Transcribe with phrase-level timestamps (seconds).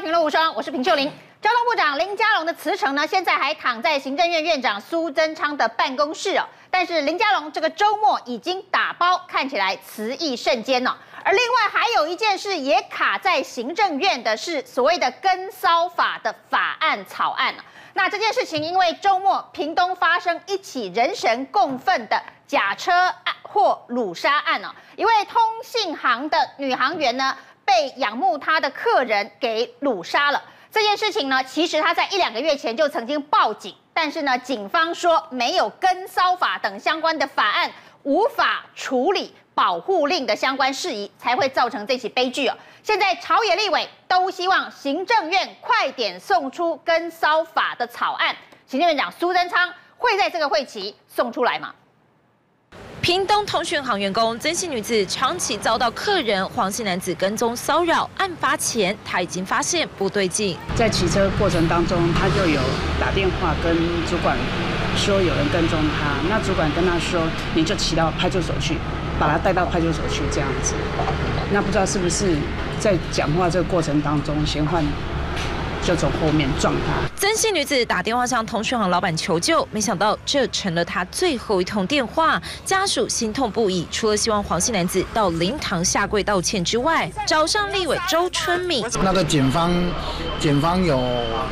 [0.00, 1.12] 评论无双，我是平秀玲。
[1.42, 6.44] 交通部长林佳龙的辞呈呢，现在还躺在行政院院长苏贞昌的办公室哦。
[6.70, 10.94] 但是林佳龙这个周末已经打包，看起来辞意甚坚哦。
[11.22, 17.54] 而另外还有一件事也卡在行政院的是所谓的跟骚法的法案草案。
[17.92, 27.36] 那这件事情因为周末屏东发生一起人神共愤的假车案或掳杀案哦，一位通信行的女行员呢，
[27.70, 30.42] 被仰慕他的客人给掳杀了。
[30.72, 37.70] 这件事情呢，其实他在一两个月前就曾经报警，但是呢，警方说没有跟骚法等相关的法案，
[38.02, 42.56] 无法处理保护令的相关事宜，才会造成这起悲剧哦。
[42.82, 48.34] 现在朝野立委都希望行政院快点送出跟骚法的草案，
[48.66, 51.72] 行政院长苏贞昌会在这个会期送出来吗？
[53.02, 62.60] 屏东通讯行员工曾姓女子长期遭到客人黄姓男子跟踪骚扰，案发前她已经发现不对劲，在骑车过程当中，她就有
[63.00, 63.74] 打电话跟
[64.06, 64.36] 主管
[64.96, 67.22] 说有人跟踪她，那主管跟她说，
[67.54, 68.76] 你就骑到派出所去，
[69.18, 70.74] 把她带到派出所去这样子，
[71.52, 72.36] 那不知道是不是
[72.78, 74.84] 在讲话这个过程当中嫌犯。
[75.82, 77.08] 就从后面撞他。
[77.16, 82.40] 曾姓女子打电话向通讯行老板求救，没想到这成了她最后一通电话。
[82.64, 88.84] 家属心痛不已，除了希望黄姓男子到灵堂下跪道歉之外，找上立委周春敏。
[89.02, 89.70] 那个警方，
[90.38, 90.96] 警方有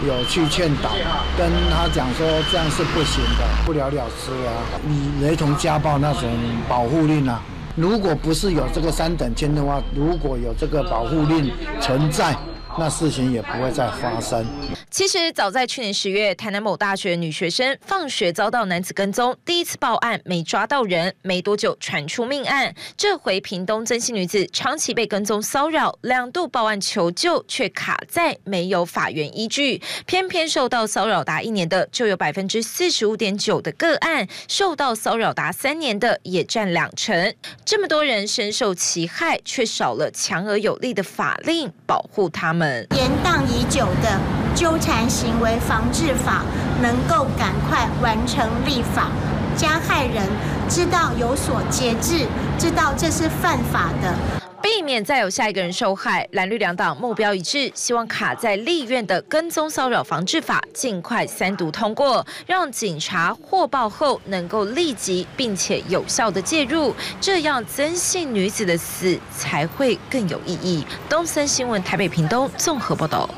[0.07, 0.91] 有去劝导，
[1.37, 4.53] 跟他讲说这样是不行的，不了了之啊，
[4.87, 6.23] 你雷同家暴那种
[6.69, 7.43] 保护令啊，
[7.77, 12.35] 如果不是有这个三等亲的话，如果有这个保护令存在。
[12.79, 14.47] 那事情也不会再发生。
[14.89, 22.73] 其实早在去年十月，台南某大学女学生放学遭到男子跟踪，第一次报案没抓到人，没多久传出命案。
[22.97, 29.83] 这回屏东曾姓女子长期被跟踪骚扰，两度报案求救，却卡在没有法源依据。
[30.07, 37.35] 偏偏受到骚扰达一年的，就有百分之四十五点九的个案；受到骚扰达三年的，也占两成。
[37.65, 42.68] 这么多人深受其害，却少了强而有力的法令保护他们。
[42.97, 44.19] 延宕已久的
[44.55, 46.43] 纠缠行为防治法
[46.81, 49.09] 能够赶快完成立法，
[49.57, 50.25] 加害人
[50.69, 52.27] 知道有所节制，
[52.59, 54.15] 知道这是犯法的，
[54.63, 56.29] 避免再有下一个人受害。
[56.33, 70.85] 蓝绿两党目标一致，希望卡在立院的跟踪骚扰防治法尽快三读通过，让警察获报后能够立即并且有效的介入，这样曾姓女子的死才会更有意义。
[71.09, 73.29] 东森新闻台北屏东综合报道。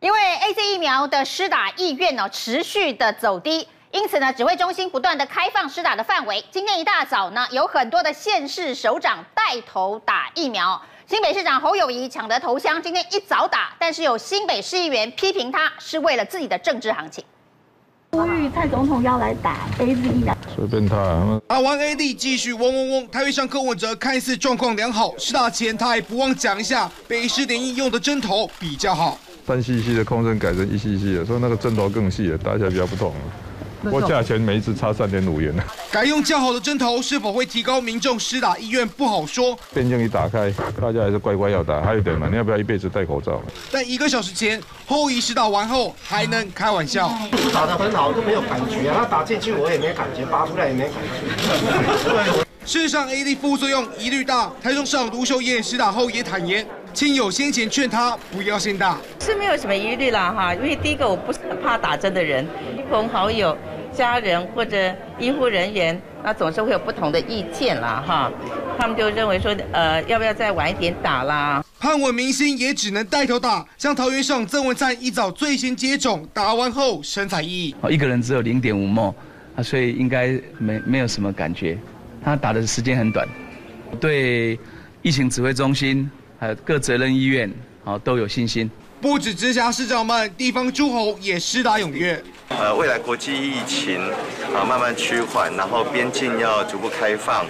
[0.00, 6.44] 因为 AZ 疫苗的施打意愿呢持续的走低，因此呢指挥中心不断的开放施打的范围。
[6.50, 10.80] 今天一大早呢，有很多的县市首长带头打疫苗。
[11.06, 17.24] 新北市长侯友宜抢得头香，今天一早打，但是有新北市议员批评他是为了自己的政治行情。
[18.12, 21.40] 呼吁蔡总统要来打 AZ 疫苗，随便他。
[21.46, 23.10] 打完 AD 继续嗡嗡嗡。
[23.10, 29.18] 台北上柯文哲看似状况良好，施打前他还不忘讲一下北市联医用的针头比较好。
[29.46, 33.14] 三 cc 的空针改成一 cc 的，所以那个针头更细了，打起来比较不痛。
[33.82, 35.62] 不过价钱每一支差三点五元呢。
[35.90, 39.58] 改用较好的针头是否会提高民众施打意愿不好说。
[39.72, 40.50] 边境一打开，
[40.80, 41.80] 大家还是乖乖要打。
[41.80, 43.40] 还有点嘛，你要不要一辈子戴口罩？
[43.70, 47.08] 但一个小时前后医施打完后还能开玩笑。
[47.52, 48.96] 打得很好，都没有感觉啊。
[49.00, 52.44] 他打进去我也没感觉，拔出来也没感觉。
[52.66, 54.52] 事实上，AD 副作用一律大。
[54.62, 56.66] 台中市长卢秀燕施打后也坦言。
[56.92, 63.56] 亲友先前劝他不要先打，是没有什么疑虑啦哈，因为第一个我不是很怕打针的人，亲朋好友、
[63.92, 68.32] 家人或者医护人员，那总是会有不同的意见啦哈，
[68.76, 71.64] 他们就认为说，呃，要不要再晚一点打啦？
[71.78, 77.74] 潘文明星也只能带头打，像桃园上曾文灿一早最先接种，打完后神采奕奕。
[77.80, 79.14] 哦，一个人只有零点五 ml，
[79.54, 80.28] 啊，所以应该
[80.58, 81.78] 没没有什么感觉，
[82.24, 83.28] 他打的时间很短，
[84.00, 84.58] 对
[85.02, 86.10] 疫情指挥中心。
[86.38, 87.52] 还有各责任医院，
[87.84, 88.70] 好都有信心。
[89.00, 92.22] 不止直辖市长们，地方诸侯也施打踊跃。
[92.48, 94.00] 呃，未来国际疫情
[94.54, 97.46] 啊慢慢趋缓，然后边境要逐步开放，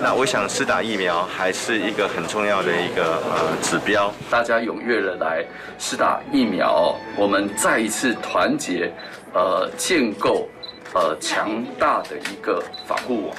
[0.00, 4.12] 那我想施打疫苗还是一个很重要的一个呃指标。
[4.30, 5.44] 大家踊跃的来
[5.78, 8.92] 施打疫苗，我们再一次团结，
[9.34, 10.48] 呃，建构
[10.94, 13.36] 呃强大的一个防护网。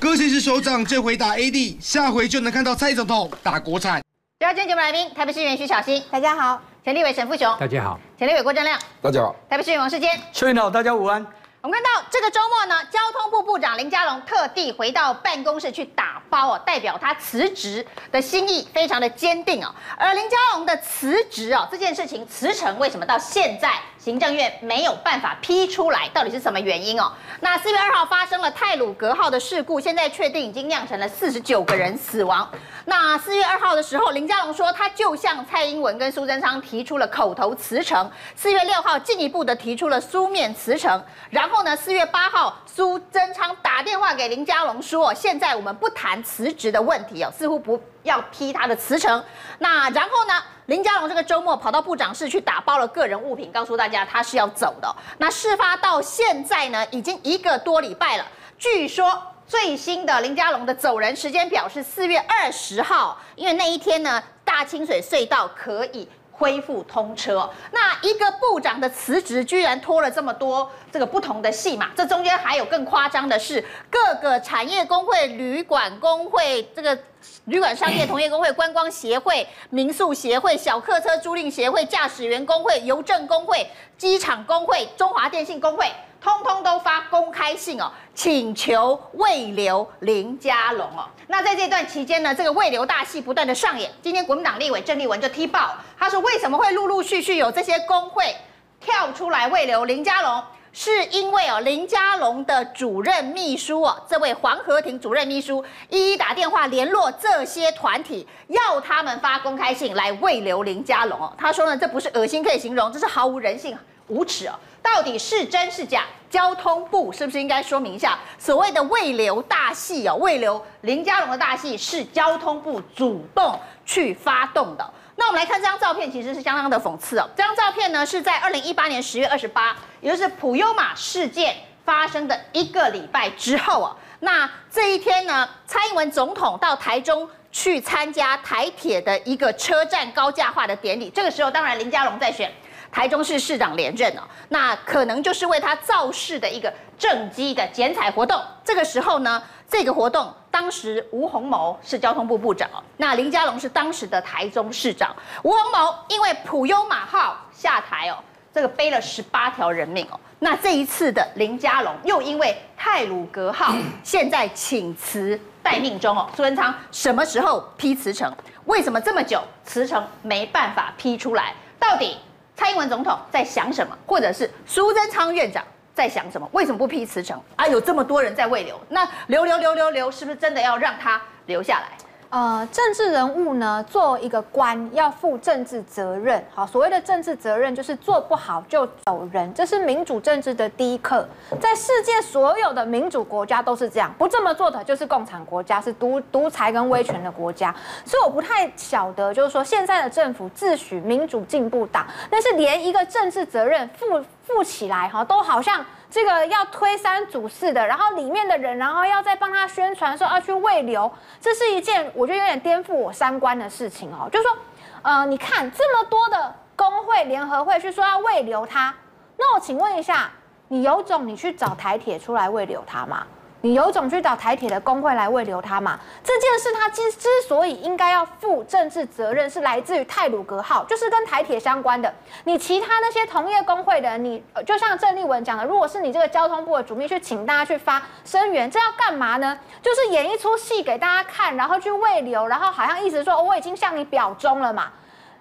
[0.00, 4.00] 各县市首长这回打 AD，下回就能看到蔡总统打国产。
[4.42, 11.24] 第二间节目来宾，台北市议员徐小新，大家好；前立委沈富雄，大家好；前立委郭正亮，大家好；台北市议员王世坚，邱院长，大家午安；
[11.60, 19.72] 我们看到这个周末呢，交通部部长林佳龙特地回到办公室去打包哦，代表他辞职的心意非常的坚定哦。
[19.96, 23.06] 而林佳龙的辞职哦，这件事情辞呈为什么？
[23.06, 23.70] 到现在
[24.02, 26.08] 行政院没有办法批出来？
[26.12, 27.12] 到底是什么原因哦？
[27.38, 32.50] 那四月二号发生了泰鲁格号的事故，现在确定已经酿成了四十九个人死亡。
[32.84, 41.00] 那四月二号的时候，林佳龙说他就向蔡英文跟苏贞昌提出了口头辞呈，四月六号进一步的提出了书面辞呈，
[41.30, 41.52] 然后。
[41.52, 41.76] 后呢？
[41.76, 49.24] 四月八号，苏贞昌打电话给林佳龙说：“现在我们不谈辞职的问题哦，似乎不要批他的辞呈。”
[49.58, 50.34] 那然后呢？
[50.66, 54.96] 林佳龙这个周末跑到部长室去打包了个人物品，告诉大家他是要走的。
[55.18, 58.24] 那事发到现在呢，已经一个多礼拜了。
[58.58, 66.08] 据说最新的林佳龙的走人时间表是四月二十号，因为那一天呢，大清水隧道可以。
[66.42, 76.98] 恢复通车，那一个部长的辞职居然拖了这么多这个不同的戏码，这中间还有更夸张的是，各个产业工会、旅馆工会、这个
[77.44, 83.64] 旅馆商业同业工会、观光协会、民宿协会、小客车租赁协会、驾驶员工会、邮政工会、
[83.96, 85.86] 机场工会、中华电信工会。
[86.22, 91.04] 通通都发公开信哦，请求慰留林佳龙哦。
[91.26, 93.90] 那在这段期间呢，这个慰留大戏不断的上演。
[94.00, 98.34] 今天国民党立委郑丽文就踢爆，他说为什么会陆陆续续有这些工会
[98.80, 100.42] 跳出来慰留林佳龙？
[100.74, 111.30] 是因为哦，林佳龙的主任秘书哦，这位黄和庭主任秘书一一打电话联络这些团体，要他们发公开信来慰留林佳龙哦。
[111.36, 113.76] 他说呢，这不是恶心可以形容，这是毫无人性。
[114.12, 114.52] 无耻哦！
[114.82, 116.04] 到底是真是假？
[116.28, 118.18] 交通部是不是应该说明一下？
[118.38, 124.90] 所谓的未留大戏哦，未留林家龙的大戏是交通部主动去发动的。
[125.16, 127.28] 那我们来看这张照片，其实是相当的讽刺哦。
[127.36, 131.54] 这张照片呢是在二零一八年十月二十八，也就是普悠玛事件
[131.84, 133.96] 发生的一个礼拜之后哦。
[134.20, 141.10] 那这一天呢，蔡英文总统到台中去参加台铁的一个车站高架化的典礼。
[141.10, 142.50] 这个时候，当然林家龙在选。
[142.92, 148.38] 台中市市长连任哦，那可能就是为他造势的一个政绩的剪彩活动。
[148.62, 155.16] 这个时候呢，这个活动当时吴鸿谋是交通部部长哦，那林佳龙是当时的台中市长。
[155.42, 158.18] 吴鸿谋因为普悠玛号下台哦，
[158.52, 160.20] 这个背了十八条人命哦。
[160.38, 163.74] 那这一次的林佳龙又因为泰鲁格号
[164.04, 166.28] 现在请辞待命中哦。
[166.36, 168.30] 苏文昌什么时候批辞呈？
[168.66, 171.54] 为什么这么久辞呈没办法批出来？
[171.78, 172.18] 到底？
[172.62, 176.48] 蔡英文总统在想什么，或者是苏贞昌院长在想什么？
[176.52, 177.66] 为什么不批辞呈啊？
[177.66, 181.88] 有这么多人在未留，那留留留留留，是不是真的要让他留下来？
[182.32, 186.42] 呃，政治人物呢，做一个官要负政治责任。
[186.50, 191.28] 好，所谓的政治责任就是做不好就走人，这是民主政治的第一课。
[191.60, 197.70] 在世界所有的民主国家都是这样，不这么做的就是共产国家，是独独裁跟威权的国家。
[198.06, 204.06] 所以我不太晓得，就是说现在的政府自诩民主进步党，但是连一个政治责任负
[204.46, 205.84] 负起来哈，都好像。
[206.12, 211.10] 这个要推三阻四的，然后里面的人，然后要再帮他宣传说要去慰留，
[211.40, 214.28] 这是一件我觉得有点颠覆我三观的事情哦。
[214.30, 214.56] 就是说，
[215.00, 218.94] 呃，你看这么多的工会联合会去说要慰留他，
[219.38, 220.30] 那我请问一下，
[220.68, 223.26] 你有种你去找台铁出来慰留他吗？
[223.62, 225.98] 你有种去找台铁的工会来慰留他嘛？
[226.22, 232.12] 这件事他之之所以应该要负政治责任，是来自于泰鲁格号，就是跟台铁相关的。
[232.44, 239.56] 你其他那些同业工会的，你就像郑丽文讲的，如果是你这个交通部的主秘去请大家去发声援，这要干嘛呢？
[239.80, 244.90] 就是演一出戏给大家看，然后去慰留，然后好像意思说，我已经向你表忠了嘛。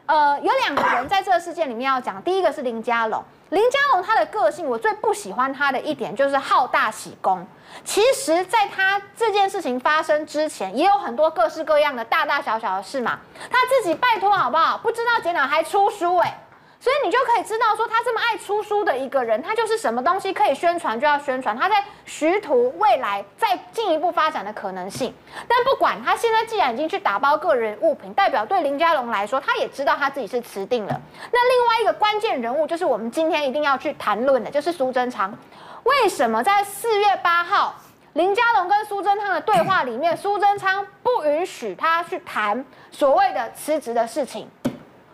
[0.05, 3.23] 呃，有两个人在这个事件里面要讲，第一个是林佳龙。
[3.51, 7.45] 林佳龙他的个性，我最不喜欢他的一点就是好大喜功。
[7.83, 13.19] 其实，在他这件事情发生之前，也有很多各式各样的大大小小的事嘛。
[13.49, 14.77] 他自己拜托好不好？
[14.77, 16.43] 不知道检讨还出书哎。
[16.81, 25.13] 所以你就可以知道，说他这么爱出书的一个人，他就是什么东西可以宣传就要宣传，他在徐图未来再进一步发展的可能性。
[25.47, 31.01] 但不管他现在既然已经去打包个人物品，代表对林佳龙来说，他也知道他自己是辞定了。
[31.31, 35.37] 那另外一个关键人物，就是我们今天一定要去谈论的，就是苏贞昌。
[35.83, 37.75] 为什么在四月八号
[38.13, 44.49] 林佳龙跟苏贞昌的对话里面，苏贞昌不允许他去谈所谓的辞职的事情？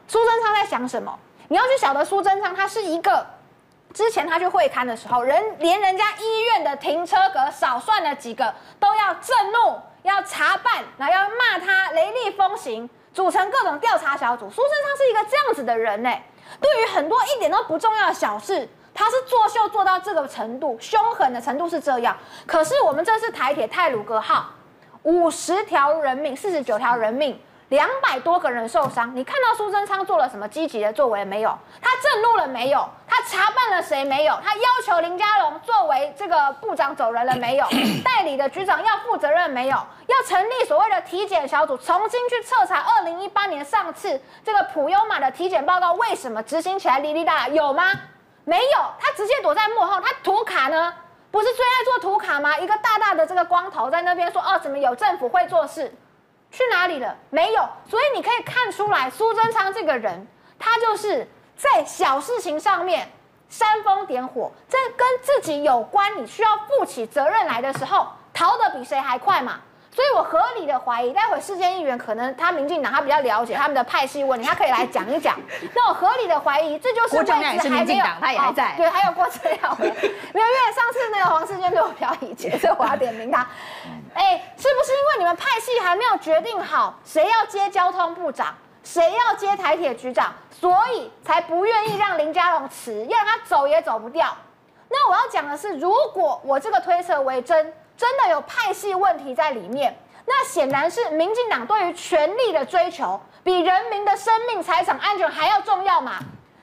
[0.08, 1.20] 苏贞昌在想什么？
[1.50, 3.25] 你要去晓得苏贞昌，他是一个
[3.94, 14.50] 之前他去会勘的时候，人连人家医院的停车格少算了几个，都要震怒，要查办，然后要骂他雷厉风行，组成各种调查小组。
[14.50, 16.12] 苏贞昌是一个这样子的人呢，
[16.60, 22.16] 对于很多一点都不重要的小事，他是作秀做到这个程度，凶狠的程度是这样。
[22.46, 24.48] 可是我们这是台铁泰鲁阁号，
[25.04, 27.42] 五十条人命，四十九条人命。
[27.70, 31.50] 两百多个人受伤，你看到苏贞昌做了什么积极的作为没有？
[31.82, 32.88] 他震怒了没有？
[33.06, 34.40] 他查办了谁没有？
[34.42, 37.66] 他要求林佳龙作为这个部长走人了没有？
[38.06, 39.76] 代理的局长要负责任没有？
[40.08, 47.48] 要成立所谓的体检小组，重新去彻查二零一八年上次这个普悠玛的体检报告为什么执行起来哩哩啦啦？
[47.50, 47.92] 有吗？
[48.46, 50.94] 没有，他直接躲在幕后，他图卡呢？
[51.30, 52.58] 不是最爱做图卡吗？
[52.58, 55.94] 一个大大的这个光头在那边说哦，怎么有政府会做事？
[56.51, 57.16] 去哪里了？
[57.30, 60.27] 没有，所以你可以看出来，苏贞昌这个人，
[60.58, 63.10] 他就是在小事情上面
[63.50, 69.62] 煽风点火，在跟自己有关，你需要负起责任来的时候，逃得比谁还快嘛。
[69.98, 75.36] 所以我合理的怀疑，待会世坚议员可能他民进党他比较了解他们的派系问题，他可以来讲一讲。
[75.74, 83.39] 那我合理的怀疑，这就是位置还没有，他也还在，对，还有郭正亮， 没有，因为上次那个黄世坚对我表以前，所以我要点名他。
[84.13, 94.38] 哎，是不是因为你们派系还没有决定好谁要接交通部长，谁要接台铁局长，所以才不愿意让林佳龙辞，要让他走也走不掉？
[94.89, 97.74] 那我要讲的是，如果我这个推测为真。
[97.98, 106.20] 真的有派系问题在里面，那显然是民进党对于权力的追求比人民的生命财产安全还要重要嘛？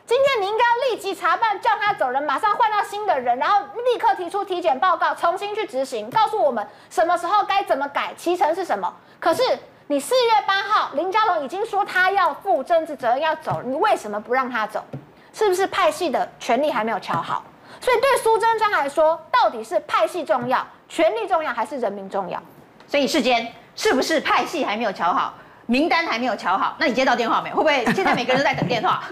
[0.06, 3.62] 今天你应该要立即查办，叫他走人，马上换到新的人，然后
[3.92, 8.94] 立刻提出体检报告，重新去执行，告诉我们什么时候该怎么改，其程是什么？
[9.18, 9.42] 可是
[9.86, 14.84] 你四月八号林佳龙已经说他要负政治责任要走，你为什么不让他走？
[15.32, 17.42] 是不是派系的权力还没有乔好？
[17.80, 20.64] 所以对苏贞昌来说，到底是派系重要？
[20.88, 22.40] 权力重要还是人民重要？
[22.86, 25.34] 所以世间是不是派系还没有瞧好，
[25.66, 26.76] 名单还没有瞧好？
[26.78, 27.56] 那你接到电话没有？
[27.56, 29.04] 会不会现在每个人都在等电话？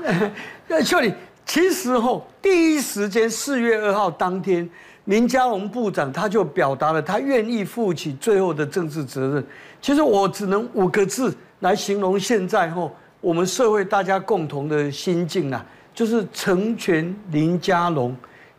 [0.68, 1.12] 呃，秀丽，
[1.46, 4.68] 其实后第一时间四月二号当天，
[5.06, 9.46] 林佳龙部长他就表达了他愿意负起最后的政治责任。
[9.80, 15.64] 其实我只能五个字来形容现在后我们社会大家共同的心境啊，
[15.94, 18.14] 就是成全林佳龙。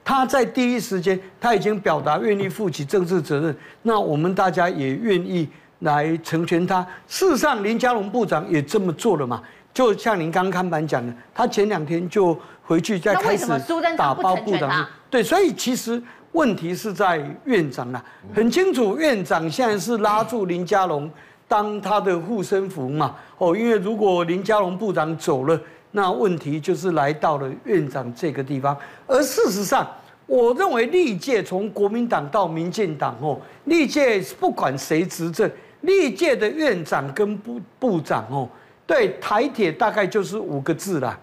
[0.06, 5.48] 他在第一时间，他已经表达愿意负起政治责任，那我们大家也愿意
[5.80, 6.86] 来成全他。
[7.08, 9.42] 事实上，林佳龙部长也这么做了嘛？
[9.74, 13.48] 就像您刚刚看板讲的，他前两天就回去再开始
[13.96, 14.86] 打包部长。
[15.10, 16.02] 对，所以其实
[16.34, 18.04] 问题是在院长啊，
[18.36, 21.10] 很清楚，院长现在是拉住林佳龙
[21.48, 23.16] 当他的护身符嘛。
[23.38, 25.58] 哦，因为如果林佳龙部长走了。
[25.96, 29.88] 那问题就是来到了院长这个地方，而事实上，
[30.26, 35.50] 我认为历届从国民党到民进党哦，历届不管谁执政，
[35.82, 38.50] 历届的院长跟部部长哦，
[38.88, 41.16] 对台铁大概就是五个字啦，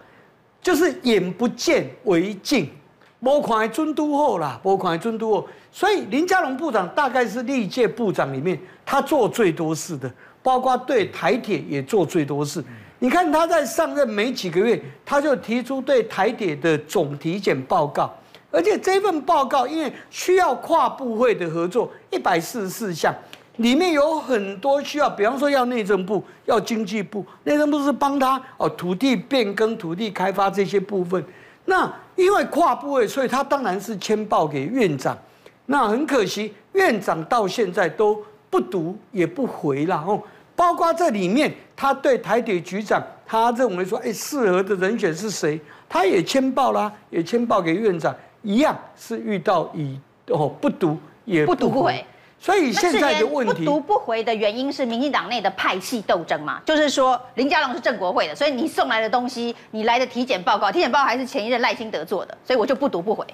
[0.63, 2.71] 就是眼不见为净，
[3.19, 5.47] 无看准拄好啦，无看准拄好。
[5.73, 10.09] 所以林佳龙部长大概是历届部长里面他做最多事的，
[10.45, 12.63] 包括对台铁也做最多事。
[13.03, 18.15] 你看他在上任没几个月，他就提出对台铁的总体检报告，
[18.51, 23.15] 而且这份报告因为需要跨部会的合作，一百四十四项，
[23.57, 31.25] 里面有很多需要，比方说要内政部、要经济部，内政部是帮他哦土地变更、土地开发这些部分。
[31.65, 35.17] 那因为跨部会，所以他当然是签报给院长。
[35.65, 40.21] 那很可惜，院长到现在都不读也不回了哦。
[40.61, 45.59] 包括这里面，他对台铁局长，他认为说，哎，适合的人选是谁？
[45.89, 52.05] 他也签报啦，也签报给院长，一样是遇到以哦不读也不读不回。
[52.39, 56.61] 所以现在的问题，不读不回的原因是民进党内的派系斗争嘛？
[56.67, 63.27] 就是说林佳龙是正国会的，所以你送来的东西，你来的体检报告，体检报告还是前一任赖清德做的，所以我就不读不回。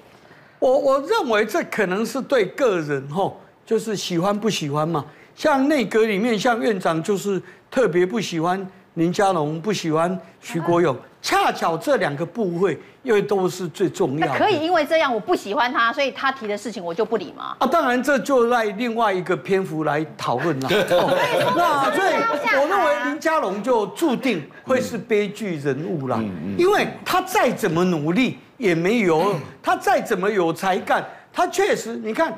[0.59, 5.03] 我我认为这可能是对个人吼，就是喜欢不喜欢嘛。
[5.37, 7.39] 像内阁里面，像院长就是
[7.69, 14.39] 特别不喜欢林佳龙，不喜欢徐国勇， 恰巧这两个部会又都是最重要的。
[14.39, 17.55] 可以因为这样我不喜欢他，所以他提的事情我就不理吗？
[17.59, 20.67] 啊，当然这就在另外一个篇幅来讨论了。
[21.55, 22.13] 那所以
[22.59, 26.19] 我认为林佳龙就注定会是悲剧人物了，
[26.57, 32.35] 因为他再怎么努力也没有，他再怎么有才干，他确实你看。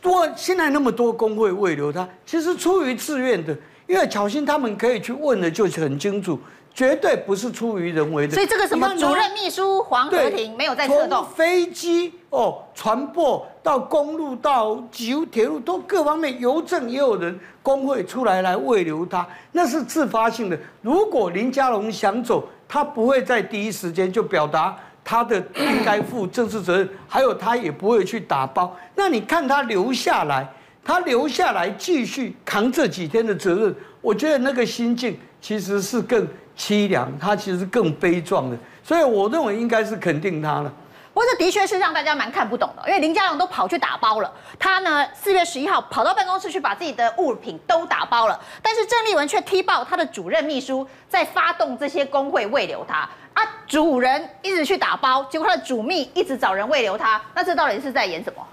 [0.00, 3.56] 多现在那么多工会慰留他，其实出于自愿的，
[3.86, 6.38] 因为巧芯他们可以去问的就是很清楚，
[6.74, 8.34] 绝对不是出于人为的。
[8.34, 11.24] 所以这个什么主任秘书黄和庭没有在策动。
[11.26, 20.58] 飞机哦，船舶到公路到铁铁路都各方面，邮政也有人工会出来来慰留他，那是自发性的。
[20.82, 24.76] 如果林佳龙想走，他不会在第一时间就表达。
[25.08, 28.76] 他的应该负政治责任，还有他也不会去打包。
[28.94, 30.46] 那你看他留下来，
[30.84, 38.56] 他留下来继续扛这几天的责任，我觉得那个心境其实是更凄凉，他其实更悲壮的。
[38.84, 40.70] 所以我认为应该是肯定他了。
[41.14, 53.08] 不过这的确是让大家蛮看不懂的，因为林佳龙都跑去打包了，他呢四月十一号跑到办公室去把自己的物品都打包了，但是郑丽文却踢爆他的主任秘书在发动这些工会慰留他
[53.38, 58.44] 啊，主人一直去打包，结果他的主秘一直找人喂留他，那这到底是在演什么？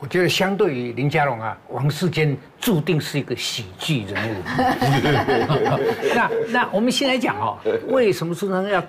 [0.00, 4.34] 我觉得相对于林家龙啊，王世坚注定是一个喜剧人物。
[6.12, 7.56] 那那我们先来讲哦，
[7.86, 8.82] 为什么说呢要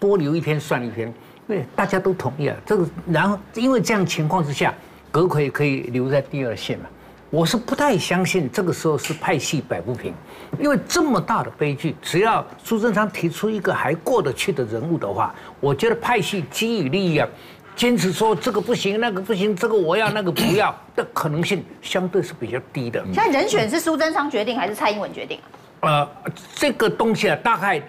[0.00, 1.14] 多留一篇算一天？
[1.46, 2.56] 对，大家都同意啊。
[2.66, 4.74] 这个，然后因为这样情况之下，
[5.12, 6.86] 阁揆可以留在第二线嘛。
[7.30, 10.14] 我是不太相信这个时候是派系摆不平，
[10.58, 17.28] 因为这么大的悲剧，只要苏贞昌提出一个还过得去的人物的话，我觉得派系基于利益啊，
[17.74, 23.04] 坚持说这个不行，那个不行，这个我要，那个不要的可能性相对是比较低的。
[23.12, 25.38] 现在人选是苏贞昌决定还是蔡英文决定
[25.80, 26.08] 啊？
[26.24, 27.82] 呃，这个东西啊，大概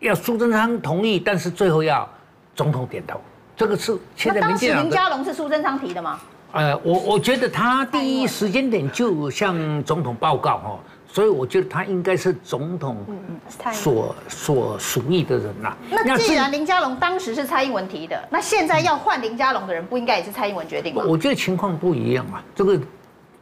[0.00, 2.08] 要苏贞昌同意，但是最后要。
[2.56, 3.20] 总统点头，
[3.56, 4.82] 这个是现在民进党。
[4.82, 6.18] 林佳龙是苏贞昌提的吗？
[6.52, 12.96] 呃，我我觉得他第一时间点就向总统报告哈，所以我觉得他应该是总统
[13.72, 15.76] 所所属意的人呐。
[15.90, 21.04] 那既然林佳龙当时是蔡英文提的，那现在要换林佳龙的人，不应该也是蔡英文决定吗？
[21.06, 22.80] 我觉得情况不一样啊，这个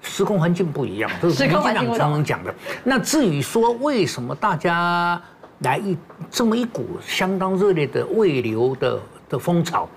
[0.03, 2.55] 时空环境不一样，这是民进党常常讲的。
[2.85, 5.21] 那至于说为什么大家？
[5.61, 5.97] 来一
[6.31, 9.89] 这么一股相当热烈的未流的的风潮，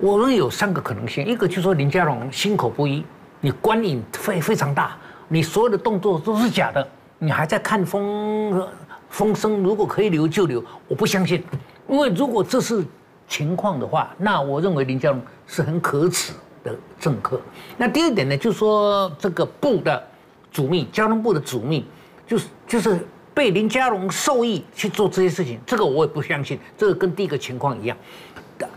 [0.00, 3.04] 我们有三个可能性，一个就是说林佳龙心口不一，
[3.38, 4.96] 你官瘾非非常大，
[5.28, 6.88] 你所有的动作都是假的，
[7.18, 8.66] 你还在看风
[9.10, 11.44] 风声，如果可以留就留，我不相信，
[11.86, 12.82] 因为如果这是
[13.28, 16.32] 情况的话，那我认为林佳龙是很可耻
[16.64, 17.38] 的政客。
[17.76, 20.02] 那第二点呢，就是说这个部的
[20.50, 21.84] 主秘，交通部的主秘，
[22.26, 22.98] 就是就是。
[23.32, 26.58] 被林佳龙授意去做这些事情，这个我也不相信。
[26.76, 27.96] 这个跟第一个情况一样。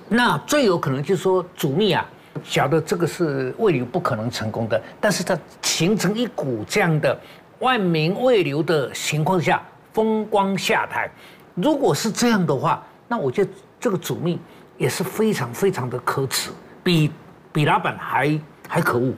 [0.08, 2.06] 那最有可能就是说，主秘啊，
[2.44, 7.18] 晓得这个是慰留不可能成功的，但是它形成一股这样的
[7.60, 9.62] 万民慰留的情况下，
[9.94, 11.10] 风光下台。
[11.56, 14.40] 如果是这样的话，那我觉得这个主秘
[14.78, 16.52] 也是非常非常的可耻，
[16.84, 17.12] 比
[17.52, 19.14] 比老板还还可恶。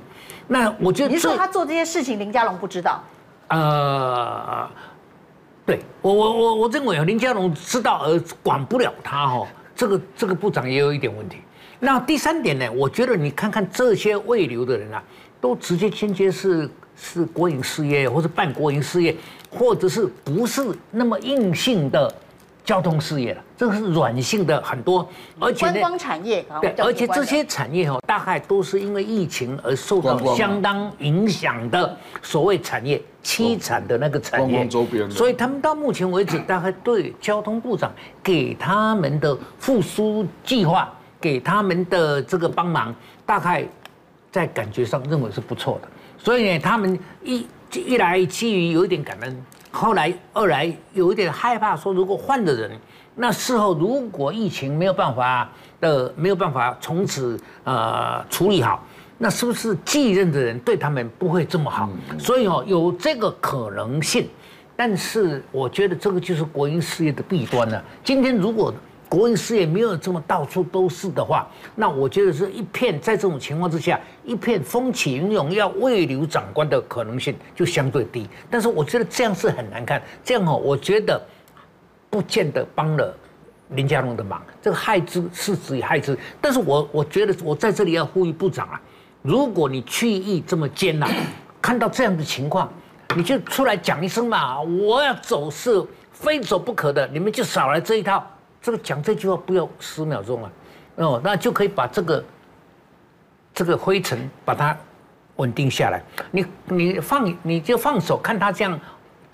[0.47, 3.03] 那我觉得你说他做这些事情，林佳龙不知道？
[3.49, 4.69] 呃。
[5.65, 11.37] 对我我我我认为啊，林佳龙知道而管不了他哈，这个这个部长也有一点问题。
[11.79, 15.03] 那第三点呢，我觉得你看看这些未留的人啊，
[15.41, 19.15] 都直接间接是是国营事业，或是办国营事业，
[19.49, 22.13] 或者是不是那么硬性的。
[22.65, 25.07] 交通事业了，这个是软性的很多，
[25.39, 42.93] 而且观光产业对，而且这些产业哦，大概都是因为疫情而受到相当影响的所谓产业凄惨的那个产业，周边，所以他们到目前为止，大概对交通部长给他们的复苏计划，给他们的这个帮忙，
[43.27, 43.63] 大概
[44.31, 49.45] 在感觉上认为是不错的，所以呢，他们一一来基于有一点感恩。
[49.75, 52.71] 后来，二来有一点害怕，说如果换的人，
[53.15, 55.49] 那事后如果疫情没有办法
[55.81, 58.83] 的没有办法从此呃处理好，
[59.17, 61.89] 那是不是继任的人对他们不会这么好？
[62.17, 64.27] 所以哦，有这个可能性，
[64.75, 67.83] 但是我觉得这个就是国营事业的弊端了。
[68.03, 68.73] 今天如果。
[69.15, 78.27] 国营事业没有这么到处都是的话，那我觉得是一片在这种情况之下，一片风起云涌要慰留长官的可能性就相对低。
[78.51, 81.25] 但是我觉得这样是很难看，这样哦，我觉得
[82.09, 83.15] 不见得帮了
[83.69, 86.17] 林佳龙的忙，这个害之是子以害之。
[86.41, 88.81] 但是我我觉得我在这里要呼吁部长啊，
[89.21, 91.09] 如果你去意这么艰难，
[91.61, 92.69] 看到这样的情况，
[93.15, 98.21] 你就出来讲一声嘛，我要走是非走不可的，你们就少来这一套。
[98.65, 100.51] 这个讲这句话不要十秒钟啊，
[100.95, 102.25] 哦，那就可以把这个
[103.53, 104.75] 这个灰尘把它
[105.35, 106.01] 稳定下来。
[106.31, 108.79] 你你放你就放手看他这样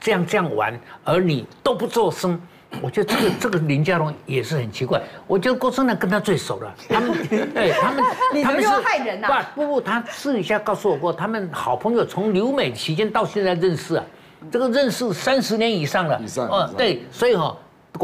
[0.01, 2.37] 这样这样玩，而你都不做声，
[2.81, 5.01] 我觉得这个这个林家龙也是很奇怪。
[5.25, 8.03] 我觉得郭春亮跟他最熟了，他们对 他们
[8.43, 9.45] 他们是害人呐。
[9.55, 14.03] 不不不，他私底下告诉我过，他们好朋友从留美期间到现在认识啊，
[14.51, 16.19] 这个认识三十年以上了。
[16.21, 16.45] 以上。
[16.49, 17.55] 哦，对，所以哈。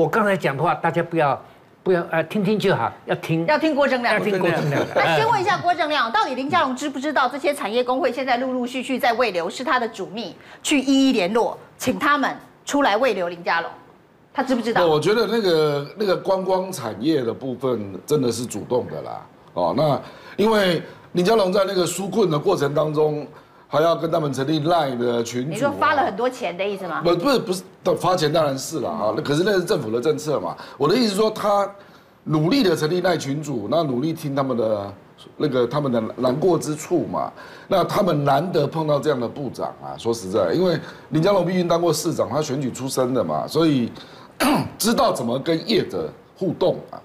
[0.01, 1.41] 我刚才讲的话，大家不要
[1.81, 4.81] 不要呃听听就好，要听要听郭正亮，要听郭正亮。
[4.95, 13.71] 那先问一下郭正亮，到底林佳龙知不知道这些产业工会现在陆陆续续在慰留，是他的主秘去一一联络，请他们出来慰留林佳龙？
[14.33, 14.86] 他知不知道？
[14.86, 19.25] 我觉得那个那个观光产业的部分真的是主动的啦。
[19.53, 19.99] 哦，那
[20.36, 20.79] 因为
[21.13, 23.25] 林佳龙在那个纾困的过程当中，
[23.67, 25.49] 还要跟他们成立 LINE 的群组。
[25.49, 27.01] 你说发了很多钱的意思吗？
[27.03, 27.63] 不，不是，不是，
[27.97, 29.13] 发钱当然是了啊。
[29.15, 30.56] 那可是那是政府的政策嘛。
[30.77, 31.69] 我的意思是说，他
[32.23, 34.93] 努力的成立 LINE 群组，那努力听他们的
[35.38, 37.32] 那个他们的难过之处嘛。
[37.67, 39.97] 那他们难得碰到这样的部长啊。
[39.97, 43.91] 说实在，因为林佳龙毕竟当过市长，他选举出身的嘛，所以。
[44.77, 47.01] 知道怎么跟业者互动啊？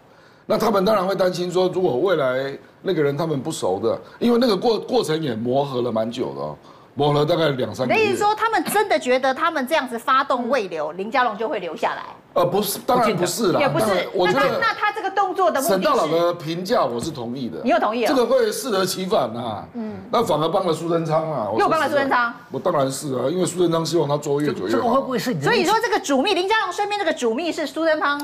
[0.53, 6.55] 那他们当然会担心说，如果未来那个人他们不熟的，因为那个过过程也磨合了蛮久的哦，
[6.93, 7.99] 磨了大概两三个月。
[7.99, 12.03] 你意思说，他们真的觉得他们这样子发动未留，林佳龙就会留下来？
[12.35, 13.87] 呃，不是，当然不是啦，也不是。
[14.12, 17.59] 我觉得那那他这个动作的目的是，沈大佬的评价我是同意的。
[17.65, 18.12] 你有同意啊？
[18.15, 19.65] 这个会适得其反呐。
[19.73, 19.95] 嗯。
[20.11, 21.49] 那反而帮了苏贞昌啊。
[21.59, 22.31] 又帮了苏贞昌。
[22.51, 24.77] 我当然是啊，因为苏贞昌希望他做越久越好。
[24.77, 25.43] 这个会不会是你？
[25.43, 28.21] 所以说这个主秘林佳龙身边这个主秘是苏贞昌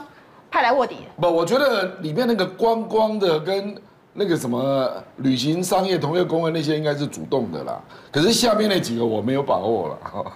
[0.51, 0.97] 派来卧底。
[1.21, 3.75] 不，我觉得里面那个观光的跟
[4.13, 7.81] 那个什么旅行商业同业公会那些应该是主动的啦。
[8.11, 9.99] 可是下面那几个我没有把握了。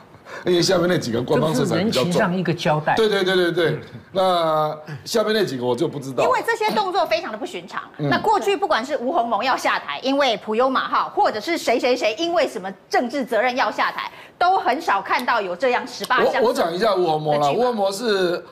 [0.46, 2.94] 因为下面那几个官方色彩比较重，人情上一个交代。
[2.94, 3.78] 对对对对对，
[4.12, 6.24] 那下面那几个我就不知道。
[6.24, 7.82] 因为这些动作非常的不寻常。
[7.98, 16.42] 那过去不管是吴鸿蒙要下台，因为普悠玛号，或者是谁谁谁因为什么政治责任要下台，都很少看到有这样十八项。
[16.42, 18.42] 我我讲一下吴鸿蒙啦，吴鸿蒙是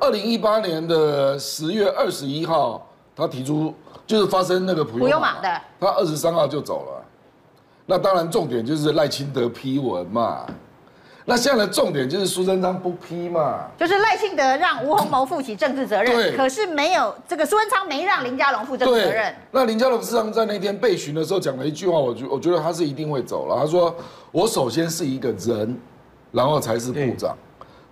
[0.00, 3.74] 二零一八年的十月二十一号，他提出
[4.06, 7.04] 就是发生那个普悠玛的，他二十三号就走了。
[7.86, 10.46] 那当然重点就是赖清德批文嘛。
[11.24, 19.34] 那现在的重点就是苏贞昌不批嘛，就是赖清德让吴鸿谋负起政治责任，对，可是没有这个苏贞昌没让林佳龙负政治责任。
[19.50, 23.54] 那林佳龙事实上在那天被询的时候讲了一句话，我觉我觉得他是一定会走了。
[23.60, 23.94] 他说
[24.32, 25.78] ：“我首先是一个人，
[26.32, 27.36] 然后才是部长。”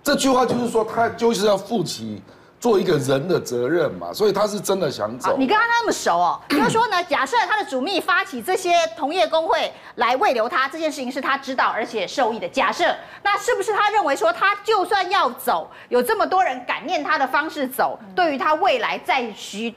[0.03, 2.21] 这句话就是说他就是要负起。
[2.59, 5.37] 做一个人的责任嘛，所以他是真的想走。
[5.37, 12.49] 你跟他那么熟哦， 就是说呢，假设他的主秘发起这些同业工会来慰留他，这件事情是他知道而且受益的。
[12.49, 12.83] 假设，
[13.21, 19.69] 那是不是他认为说，他就算要走，有这么多人感念他的方式走，对于他未来再徐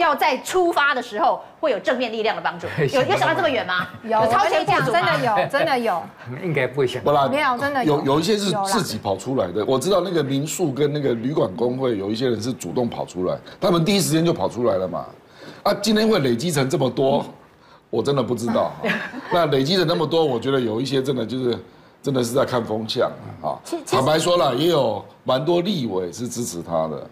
[0.00, 2.66] 要在出发的时候，会有正面力量的帮助。
[2.92, 3.86] 有有想到这么远吗？
[4.02, 6.02] 有，超前讲， 真的有，真的有。
[6.42, 7.02] 应该不会想。
[7.02, 7.98] 不啦，没有，真的有。
[7.98, 9.64] 有有一些是自己跑出来的。
[9.64, 15.04] 我知道那个民宿跟那个旅馆工会有一些人是主动跑出来，他们第一时间就跑出来了嘛。
[15.62, 17.24] 啊，今天会累积成这么多，
[17.90, 18.72] 我真的不知道。
[19.30, 21.58] 那累积的那么多，我觉得有一些真的就是
[22.02, 23.10] 真的是在看风向
[23.42, 23.54] 啊。
[23.86, 27.06] 坦白说了，也有蛮多立委是支持他的。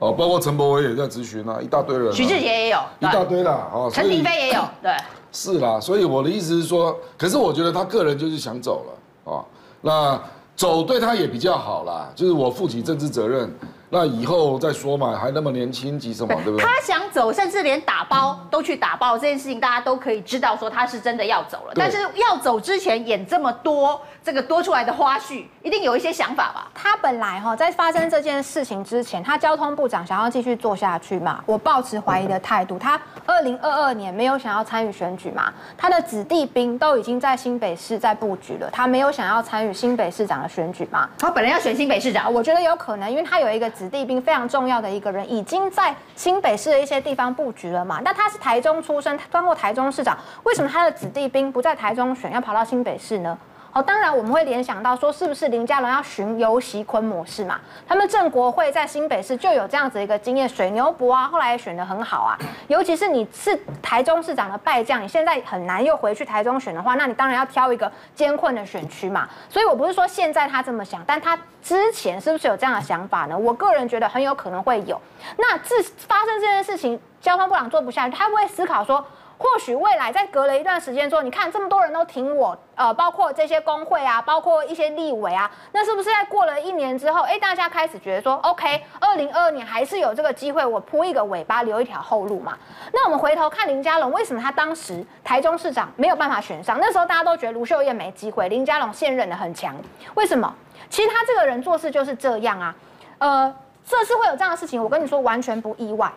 [0.00, 2.12] 哦，包括陈柏惟也在质询啊，一大堆人。
[2.12, 3.68] 徐志杰也有，一大堆啦。
[3.72, 4.92] 哦，陈廷飞也有， 对。
[5.30, 9.44] 是啦，所以我的意思是说，可是我觉得他个人就是想走了啊。
[9.82, 10.20] 那
[10.56, 13.54] 走对他也比较好啦，就是我负起政治责任。
[13.92, 16.32] 那以后再说嘛，还那么年轻，急什么？
[16.44, 16.64] 对不对？
[16.64, 21.72] 他想走，甚至连打包都去打包这件事情，大家都可以知道，说他是真的要走了。
[21.74, 26.68] 但是要走之前演这么多这个多出来的花絮，一定有一些想法吧？
[26.74, 31.42] 他本来哈在发生这件事情之前，他交通部长想要继续做下去嘛？
[31.46, 32.78] 我抱持怀疑的态度。
[32.78, 35.52] 他二零二二年没有想要参与选举嘛？
[35.76, 41.08] 他的子弟兵都已经在新北市在布局了，他没有想要参与新北市长的选举嘛？
[41.18, 43.70] 他本来要选新北市长，我觉得有可能，因为他有一个。
[43.70, 48.00] 子弟兵非常重要的一个人，已经在新北市的一些地方布局了嘛。
[48.04, 53.38] 那他是台中出生，当过台中市长，为什么他的子弟兵不在台中选，要跑到新北市呢？
[53.72, 57.60] 哦，当然我们会联想到说，是不是林佳龙要循游锡堃模式嘛？
[57.86, 62.36] 他们正国会在新北市就有这样子一个经验，水牛伯啊，后来也选得很好啊。
[62.66, 69.28] 尤其是你是台中市长的败将，你现在很难又回去台中选的话，那你当然要挑一个艰困的选区嘛。
[69.48, 73.38] 所以我不是说现在他这么想，但他之前是不是有这样的想法呢？
[73.38, 75.00] 我个人觉得很有可能会有。
[75.36, 79.06] 那自发生这件事情，交通部长做不下去，他不会思考说？
[79.42, 92.58] 或许未来在隔了一段时间之后，你看这么多人都挺我，呃，包括这些工会啊，包括一些立委啊，那是不是在过了一年之后，哎，大家开始觉得说，OK，二零二二年还是有这个机会，我铺一个尾巴，留一条后路嘛？
[92.92, 96.78] 那我们回头看林佳龙，为什么他当时台中市长没有办法选上？
[96.78, 99.74] 那时候大家都觉得卢秀燕没机会，林佳龙现任的很强，
[100.16, 100.54] 为什么？
[100.90, 102.74] 其实他这个人做事就是这样啊，
[103.16, 103.54] 呃，
[103.86, 106.12] 这次会有这样的事情，我跟你说完全不意外。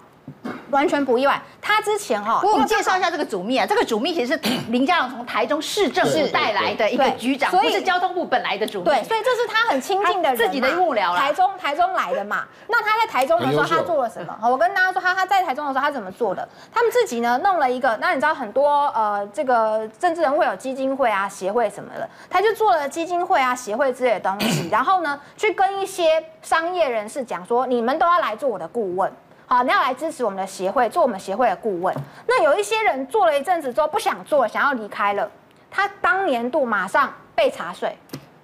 [0.72, 1.42] 完全不意外。
[1.62, 8.86] 他之前哈，我们介绍一下这个主秘啊，这个主秘其实是林佳龙从台中市政府带来的一个局长，所以是交通部本来的主秘。
[8.86, 11.16] 对，所以这是他很亲近的人，自己的幕僚。
[11.16, 14.38] 台中台中来的嘛，那他在台中的时候他做了什么？
[14.44, 16.48] 我跟大家说，他他在台中的时候他怎么做的？
[16.74, 29.10] 他们自己呢弄了一个，那你知道很多呃这个政治人会有基金会啊协会什么的，他就做了基金会啊协会之类的东西，然后呢去跟一些商业人士讲说，你们都要来做我的顾问。
[29.54, 31.96] 好，你要来支持我们的协会，做我们协会的顾问。
[32.26, 35.30] 那有一些人做了一阵子之后不想做，想要离开了，
[35.70, 37.96] 他当年度马上被查税，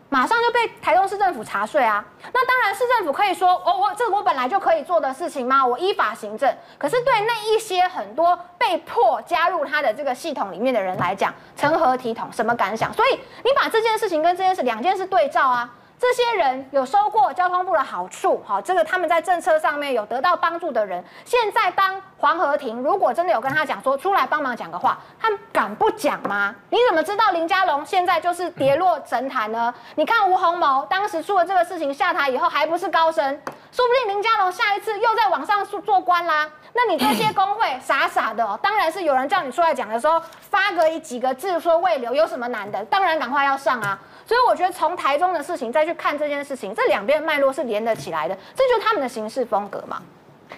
[0.10, 2.06] 马上就被台中市政府查税啊。
[2.32, 5.66] 那当然市政府可以说，哦，我这我本来就可以做的事情吗？
[5.66, 6.48] 我依法行政。
[6.78, 12.32] 可是对那一些很多被迫加入他的这个系统里面的人来讲，成何体统？
[12.32, 12.94] 什么感想？
[12.94, 15.68] 所以你把这件事情跟这件事两件事对照啊。
[16.00, 26.56] 这些人有收过交通部的好处，好，这个他们在政策上面有得到帮助的人，现在当黄和庭如果真的有跟他讲说出来帮忙讲个话，他们敢不讲吗？
[26.70, 29.74] 你怎么知道林佳龙现在就是跌落神坛呢？
[29.96, 33.38] 你看吴鸿谋当时出了这个事情下台以后还不是高升，
[33.70, 36.50] 说不定林佳龙下一次又在网上做官啦。
[36.72, 42.86] 那你这些工会傻傻的， 当然是有人叫你出来讲的时候发个几个字说未留有什么难的？
[42.86, 44.00] 当然赶快要上啊。
[44.30, 50.00] 所以我觉得从台中的事情再去看这件事情，这两边脉络是连得起来的，这就是他们的行事风格嘛。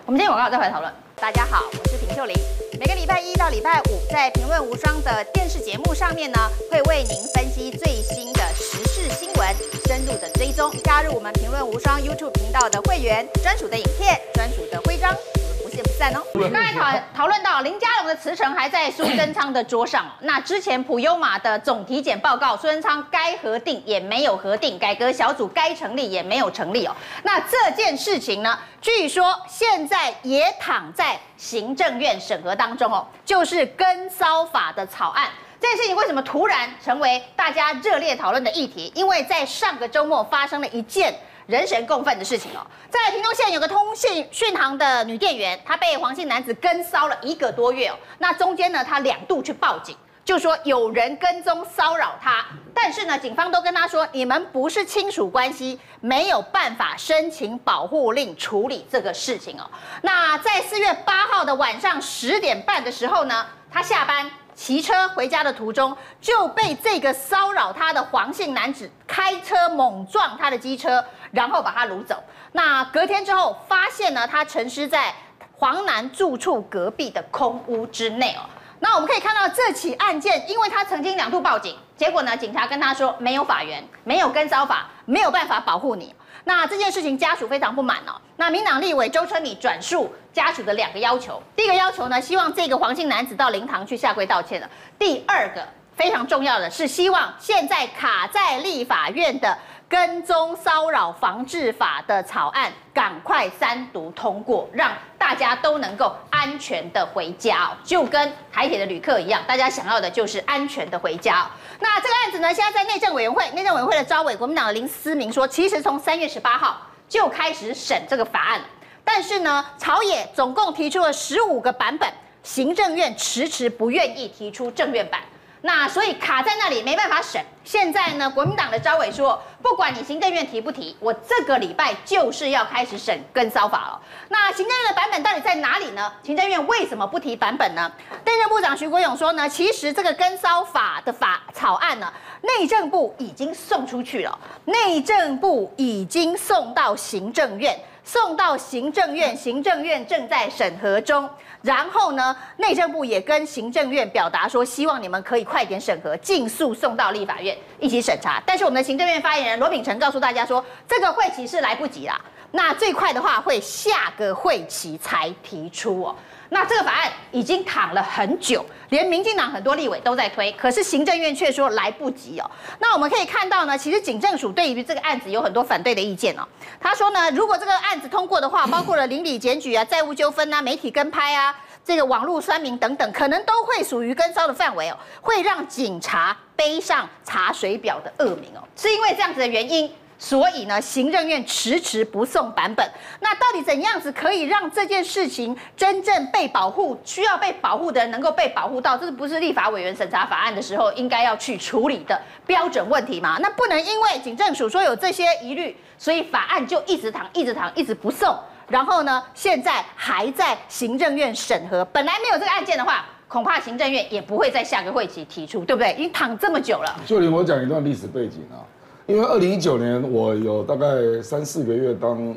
[0.06, 0.94] 我们今天广告再回来讨论。
[1.16, 2.36] 大家好，我是平秀玲。
[2.78, 6.38] 每个礼拜一到礼拜五，在《评论无双》的电视节目上面呢，
[6.70, 9.56] 会为您分析最新的时事新闻，
[10.02, 10.72] 入的追踪。
[10.84, 15.12] 加入我们《评论无双》YouTube 频道的会员，专属的影片，专属的徽章。
[15.14, 16.24] 我们不见不散哦。
[16.34, 26.96] 刚才讨讨论到林佳龙的辞呈还在苏贞昌的桌上哦，那之前普悠玛的总体检报告，苏贞昌该核定也没有核定，改革小组该成立也没有成立哦。
[27.24, 35.30] 那这件事情呢，据说现在也躺在行政院审核当中哦，就是跟骚法的草案。
[35.62, 38.92] 这件事情为什么突然成为大家热烈讨论的议题？
[38.96, 41.14] 因为在上个周末发生了一件。
[41.48, 47.96] 人神共愤的事情哦，在屏东县有个通信讯行的女店员，她被黄姓男子跟骚了一个多月哦。
[48.20, 52.46] 那中间呢，她两度去报警，就说有人跟踪骚扰她。
[52.74, 59.70] 但是呢，警方都跟她说，你们不是亲属关系，没有办法申请保护令处理这个事情哦。
[60.04, 64.30] 那在四月八号的晚上十点半的时候呢，她下班。
[64.62, 72.24] 骑车回家的途中，就被这个骚扰他的黄姓男子开车猛撞他的机车，然后把他掳走。
[72.52, 75.12] 那隔天之后，发现呢，他陈尸在
[75.54, 78.46] 黄男住处隔壁的空屋之内哦。
[78.78, 86.14] 那我们可以看到这起案件，因为他曾经两度报警，结果呢，警察跟他说没有法源，没有跟骚法，没有办法保护你。
[86.44, 88.20] 那这件事情家属非常不满哦。
[88.38, 94.70] 那民党立委周春米转述家属的两个要求，第一个要求呢，希望这个黄姓男子到灵堂去下跪道歉了。
[94.98, 99.58] 第二个非常重要的是，希望现在卡在立法院的。
[99.92, 111.46] 跟踪骚扰防治法的草案赶快三读通过，让大家都能够安全的回家，就跟台铁的旅客一样，大家想要的就是安全的回家。
[111.82, 116.78] 那这个案子呢，现在在内政委员会，内政委员会的召委国民党的林思明说，其实从三月十八号
[117.10, 118.62] 就开始审这个法案，
[119.04, 122.10] 但是呢，朝野总共提出了十五个版本，
[122.44, 125.20] 行政院迟迟不愿意提出政院版。
[125.62, 127.40] 那所以卡在那里没办法审。
[127.64, 134.02] 现在呢，国民党的招委说，不管你行政院提不提，我这个礼拜就是要开始审跟骚法了。
[134.30, 136.12] 那行政院的版本到底在哪里呢？
[136.24, 137.92] 行政院为什么不提版本呢？
[138.26, 151.30] 内政部长徐国勇说呢，其实这个跟骚法的法草案呢，内政部已经送出去了，内政部已经送到行政院，送到行政院，行政院正在审核中。
[151.62, 158.42] 然后呢，内政部也跟行政院表达说，希望你们可以快点审核，尽速送到立法院一起审查。
[158.46, 162.20] 但是我们的行政院发言人罗秉成告诉大家说，这个会期是来不及啦，
[162.52, 166.16] 那最快的话会下个会期才提出哦。
[166.54, 172.52] 那这个法案已经躺了很久，连民进党很多立委都在推，可是行政院却说来不及哦。
[172.78, 176.46] 那我们可以看到呢，其实警政署对于这个案子有很多反对的意见哦。
[176.78, 188.62] 他说呢，如果这个案子通过的话，包括了邻里检举啊、债务纠纷啊、媒体跟拍啊、这个网络酸民等等，可能都会属于跟骚的范围哦，会让警察背上查水表的恶名哦。
[188.76, 189.90] 是因为这样子的原因。
[190.22, 192.88] 所以呢，行政院迟迟不送版本，
[193.22, 198.96] 那到底怎样子可以让这件事情真正被保护，需要被保护的人能够被保护到？
[198.96, 203.40] 这是不是立法委员审查法案的时候应该要去处理的标准问题吗？
[203.42, 208.38] 那不能因为警政署说有这些疑虑，所以法案就一直躺、一直躺、一直不送。
[208.68, 211.84] 然后呢，现在还在行政院审核。
[211.86, 215.92] 本来没有这个案件的话，恐怕行政院也不会在下个会期提出，对不对？
[215.94, 216.96] 已经躺这么久了。
[217.08, 218.62] 秀玲，我讲一段历史背景啊，
[219.12, 222.34] 因为二零一九年我有大概三四个月当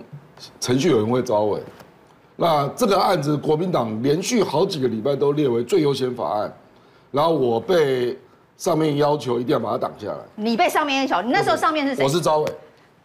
[0.60, 1.60] 程序委员会招委，
[2.34, 6.52] 那这个案子国民党连续好几个礼拜都列为最优先法案，
[7.12, 8.18] 然后我被
[8.56, 10.18] 上面要求一定要把它挡下来。
[10.34, 12.02] 你被上面要求，你那时候上面是谁？
[12.02, 12.52] 我是招委，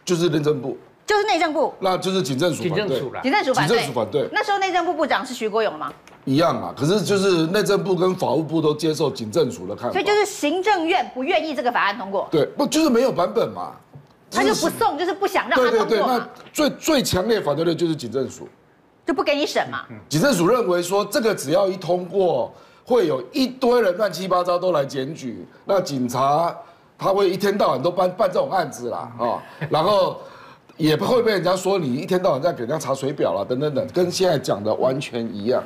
[0.03, 0.75] 就是内政部。
[1.05, 3.31] 就是内政部，那就是警政署警政署反对，警
[3.67, 4.29] 政署反对。
[4.31, 5.91] 那时候内政部部长是徐国勇吗？
[6.25, 12.27] 一样啊，可是就是内政部跟法务部都接受警政署的看法，所以就是行政院不愿意这个法案通过。
[12.29, 13.71] 对，不就是没有版本嘛？
[14.29, 15.85] 他就不送，就是不想让他通过。
[15.85, 18.47] 对对对，那最最强烈反对的就是警政署，
[19.05, 19.85] 就不给你审嘛。
[20.07, 22.53] 警政署认为说这个只要一通过，
[22.85, 26.55] 会有一堆人乱七八糟都来检举，那警察
[26.97, 30.17] 他会一天到晚都办办这种案子啦啊，然后。
[30.77, 35.61] 也不会被人家说你一天到晚在给人家查水表了，等等等，跟现在讲的完全一样。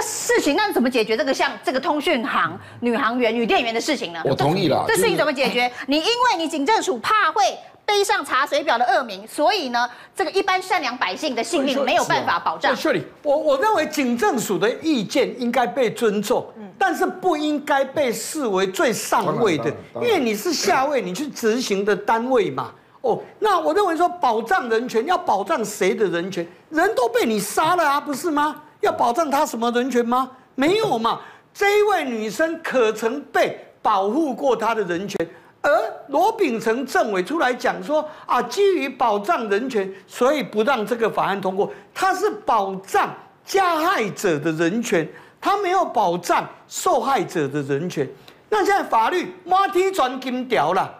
[0.00, 4.22] 但事情那怎么解决这个像这个通讯行女行员、女店员的事情呢？
[4.24, 4.82] 我同意了。
[4.88, 5.70] 这事情怎么解决？
[5.88, 7.42] 你因为你警政署怕会
[7.84, 9.86] 背上查水表的恶名，所以呢，
[10.16, 12.74] 这个一般善良百姓的性命没有办法保障。
[13.22, 16.46] 我我认为警政署的意见应该被尊重，
[16.78, 22.72] 但是不应该被视为最上位的，因为你是下位，你去执行的单位嘛。
[23.02, 26.46] 哦，那我认为说保障人权要保障谁的人权？
[26.70, 28.62] 人都被你杀了啊，不是吗？
[28.80, 30.30] 要保障他什么人权吗？
[30.54, 31.20] 没有嘛。
[31.52, 35.28] 这一位女生可曾被保护过她的人权？
[35.62, 35.70] 而
[36.08, 41.70] 罗秉成政委出来讲说啊，基于保障人权，所以不让这个法案通过。
[41.92, 43.14] 他是保障
[43.44, 45.06] 加害者的人权，
[45.40, 48.08] 他没有保障受害者的人权。
[48.48, 50.90] 那现在法律马蹄传金条了，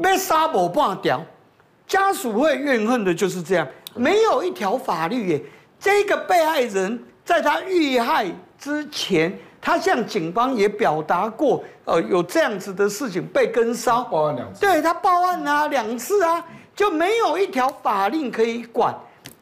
[0.00, 1.20] 被杀无半条，
[1.86, 3.66] 家属会怨恨的就是这样。
[3.94, 5.42] 没有一条法律耶，
[5.82, 8.24] 这个被害人在他遇害
[8.56, 16.44] 之前，他向警方也表达过，呃，有这样子的事情被跟梢，报案两次，对他报案啊两次啊，
[16.76, 18.94] 就没有一条法令可以管。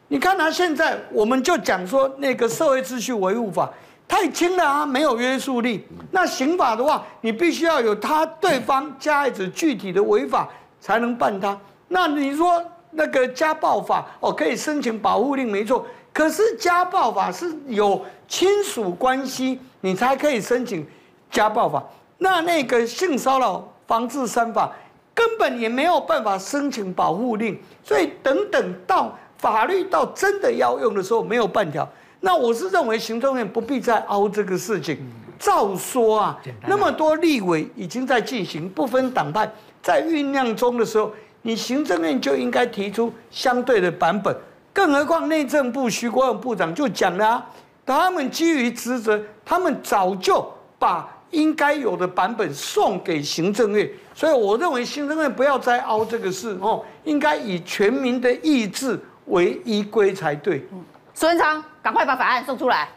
[0.08, 3.70] 你看他现在，我们就讲说那个社会秩序维护法。
[4.08, 5.86] 太轻了啊，没有约束力。
[6.10, 10.48] 那刑法的话，你必须要有他对方加害者具体的违法
[10.80, 11.56] 才能办他。
[11.86, 15.86] 那你说那个家暴法哦，可以申请保护令，没错。
[16.12, 20.86] 可是家暴法是有亲属关系，你才可以申请
[21.30, 21.82] 家暴法。
[22.18, 24.70] 那那个性骚扰防治三法
[25.14, 27.58] 根本也没有办法申请保护令。
[27.82, 31.88] 所以等等到法律到真的要用的时候，没有半条。
[32.20, 34.98] 那我是认为行政院不必再凹这个事情，
[35.38, 44.36] 照说啊，那么多立委已经在进行，不分党派在酝酿中的时候，你行政院就应该提出相对的版本。
[44.72, 47.46] 更何况内政部徐国勇部长就讲了啊，
[47.84, 50.46] 他们基于职责，他们早就
[50.78, 60.66] 把应该有的版本送给行政院，所以我认为行政院不要再凹这个事哦，应该以全民的意志为依归才对。
[61.14, 62.88] 苏文昌，赶快把法案送出来。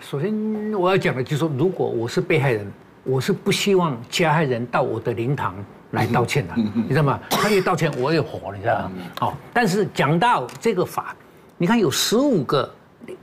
[0.00, 2.70] 首先我要讲的就是说，如果我是被害人，
[3.02, 5.54] 我是不希望加害人到我的灵堂
[5.92, 7.18] 来道歉的，你知道吗？
[7.30, 8.92] 他一道歉，我也火，你知道吗？
[9.18, 11.14] 好，但是讲到这个法，
[11.58, 12.72] 你看有十五个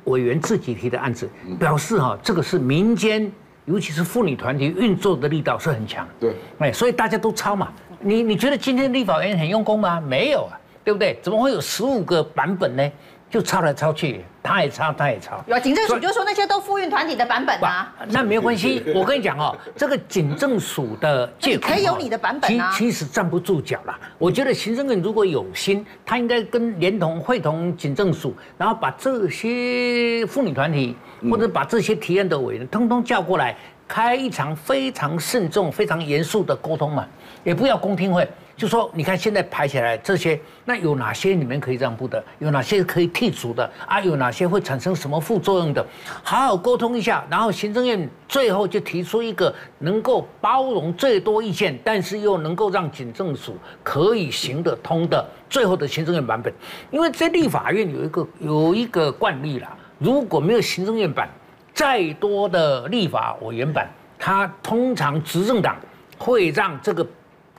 [0.05, 3.31] 委员自己提的案子，表示哈，这个是民间，
[3.65, 6.07] 尤其是妇女团体运作的力道是很强。
[6.19, 7.69] 对，哎，所以大家都抄嘛。
[7.99, 9.99] 你你觉得今天立法委员很用功吗？
[10.01, 11.17] 没有啊，对不对？
[11.23, 12.91] 怎么会有十五个版本呢？
[13.29, 15.43] 就抄来抄去，他也抄，他也抄。
[15.47, 18.81] 有警政署就说那些都妇运团体的版本啊，那没有关系。
[18.95, 23.93] 我跟你讲哦，这个警政署的借口可以有你的版本啊，其实站不住脚了。
[24.17, 30.95] 我觉得行政院如果有心，他应该跟连同会同警政署，然后把这些妇女团体
[31.29, 33.55] 或者把这些提案的委员通通叫过来，
[33.87, 37.05] 开一场非常慎重、非常严肃的沟通嘛，
[37.47, 38.27] 也不要公听会。
[38.57, 42.21] 就说你看现在排起来这些，那有哪些你们可以让步的？
[42.39, 43.71] 有哪些可以剔除的？
[43.85, 45.85] 啊，有哪些会产生什么副作用的？
[46.23, 56.51] 好好沟通一下，然后行政院最后就提出一个能够包容最多意见，但是又能够让警政署可以行得通的最后的行政院版本。
[56.91, 61.29] 因为在立法院有一个有一个惯例啦，如果没有行政院版，
[61.75, 65.77] 再多的立法委员版，它通常执政党
[66.17, 67.07] 会让这个。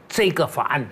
[0.08, 0.86] 这个法案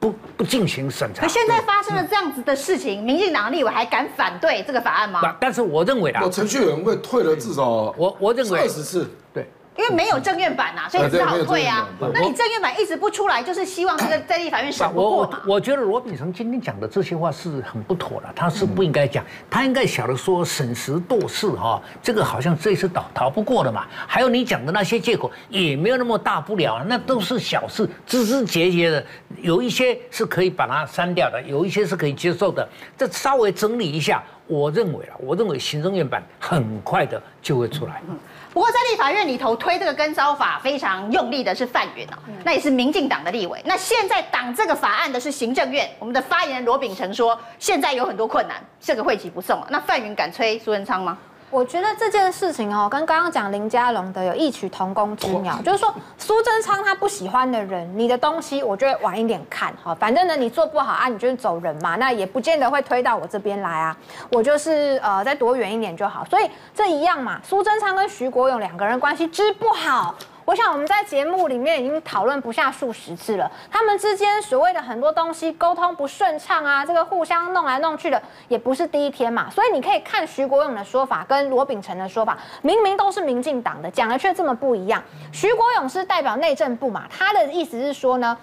[0.00, 1.22] 不不进行审查。
[1.22, 5.36] 可现在发生了这样子的事情，民进党立委还敢反对这个法案吗？
[5.40, 9.10] 但是我认为啊，我程序委员会退了至少我我认为二十次。
[9.32, 9.46] 对，
[9.78, 11.88] 因为没有正院版呐，所以只好退啊。
[12.12, 15.40] 那你正院版一直不出来，就是希望这个在立法院审不过嘛。
[15.46, 23.86] 我我觉得罗秉成今天讲的这些话是很不妥的，他是不应该讲，他应该晓得说审时度势哈，这个好像这次逃逃不过了嘛。
[24.08, 29.06] 还有你讲的那些借口也没有那么大不了，那都是小事，枝枝节节的，
[29.40, 34.20] 有一些是可以把它删掉的，有一些是可以接受的，这稍微整理一下。
[34.48, 38.00] 我认为啊，我认为行政院版很快的就会出来。
[38.08, 38.16] 嗯，
[38.58, 43.62] 不过在立法院里头推这个跟招法非常用力的是范云哦，那也是民进党的立委。
[43.64, 49.68] 那现在挡这个法案的是行政院，我们的发言人罗秉成说，现在有很多困难，这个会期不送了。
[49.70, 51.16] 那范云敢催苏贞昌吗？
[51.50, 63.96] 我觉得这件事情哦，跟刚刚讲林家龙的有异曲同工之妙，就是说苏贞昌他不喜欢的人，你的东西我就会晚一点看哈，反正呢你做不好啊，你就是走人嘛，那也不见得会推到我这边来啊，
[64.30, 70.14] 我就是呃再躲远一点就好，所以这一样嘛，苏贞昌跟徐国勇两个人关系之不好。
[70.48, 79.50] 我想我们在节目里面已经讨论不下数十次了，他们之间所谓的很多东西沟通不顺畅啊，这个互相弄来弄去的，也不是第一天嘛。
[79.50, 85.04] 所以你可以看徐国勇的说法跟罗秉成的说法，明明都是民进党的，讲的却这么不一样。
[85.32, 88.34] 徐国勇是代表内政部嘛，他的意思是说呢，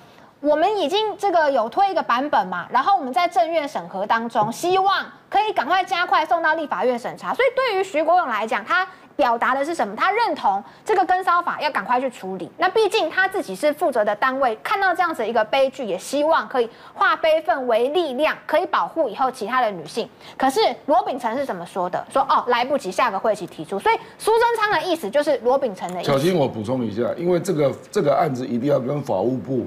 [0.46, 7.34] 我们已经这个有推一个版本嘛，然后我们在正院审核当中，希望可以赶快加快送到立法院审查。
[7.34, 8.88] 所以对于徐国勇来讲，他。
[9.18, 9.96] 表达的是什么？
[9.96, 12.52] 他认同这个跟骚法要赶快去处理。
[12.58, 20.10] 那毕竟他自己是负责的单位，看到这样子一个悲剧，也希望可以化悲愤为力量，可以保护以后其他的女性。
[20.36, 22.06] 可是罗秉成是怎么说的？
[22.12, 23.80] 说哦，来不及，下个会期提出。
[23.80, 26.12] 所以苏贞昌的意思就是罗秉成的意思。
[26.12, 29.66] 小心我补充一下，因为这个这个案子一定要跟法务部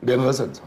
[0.00, 0.62] 联合审查。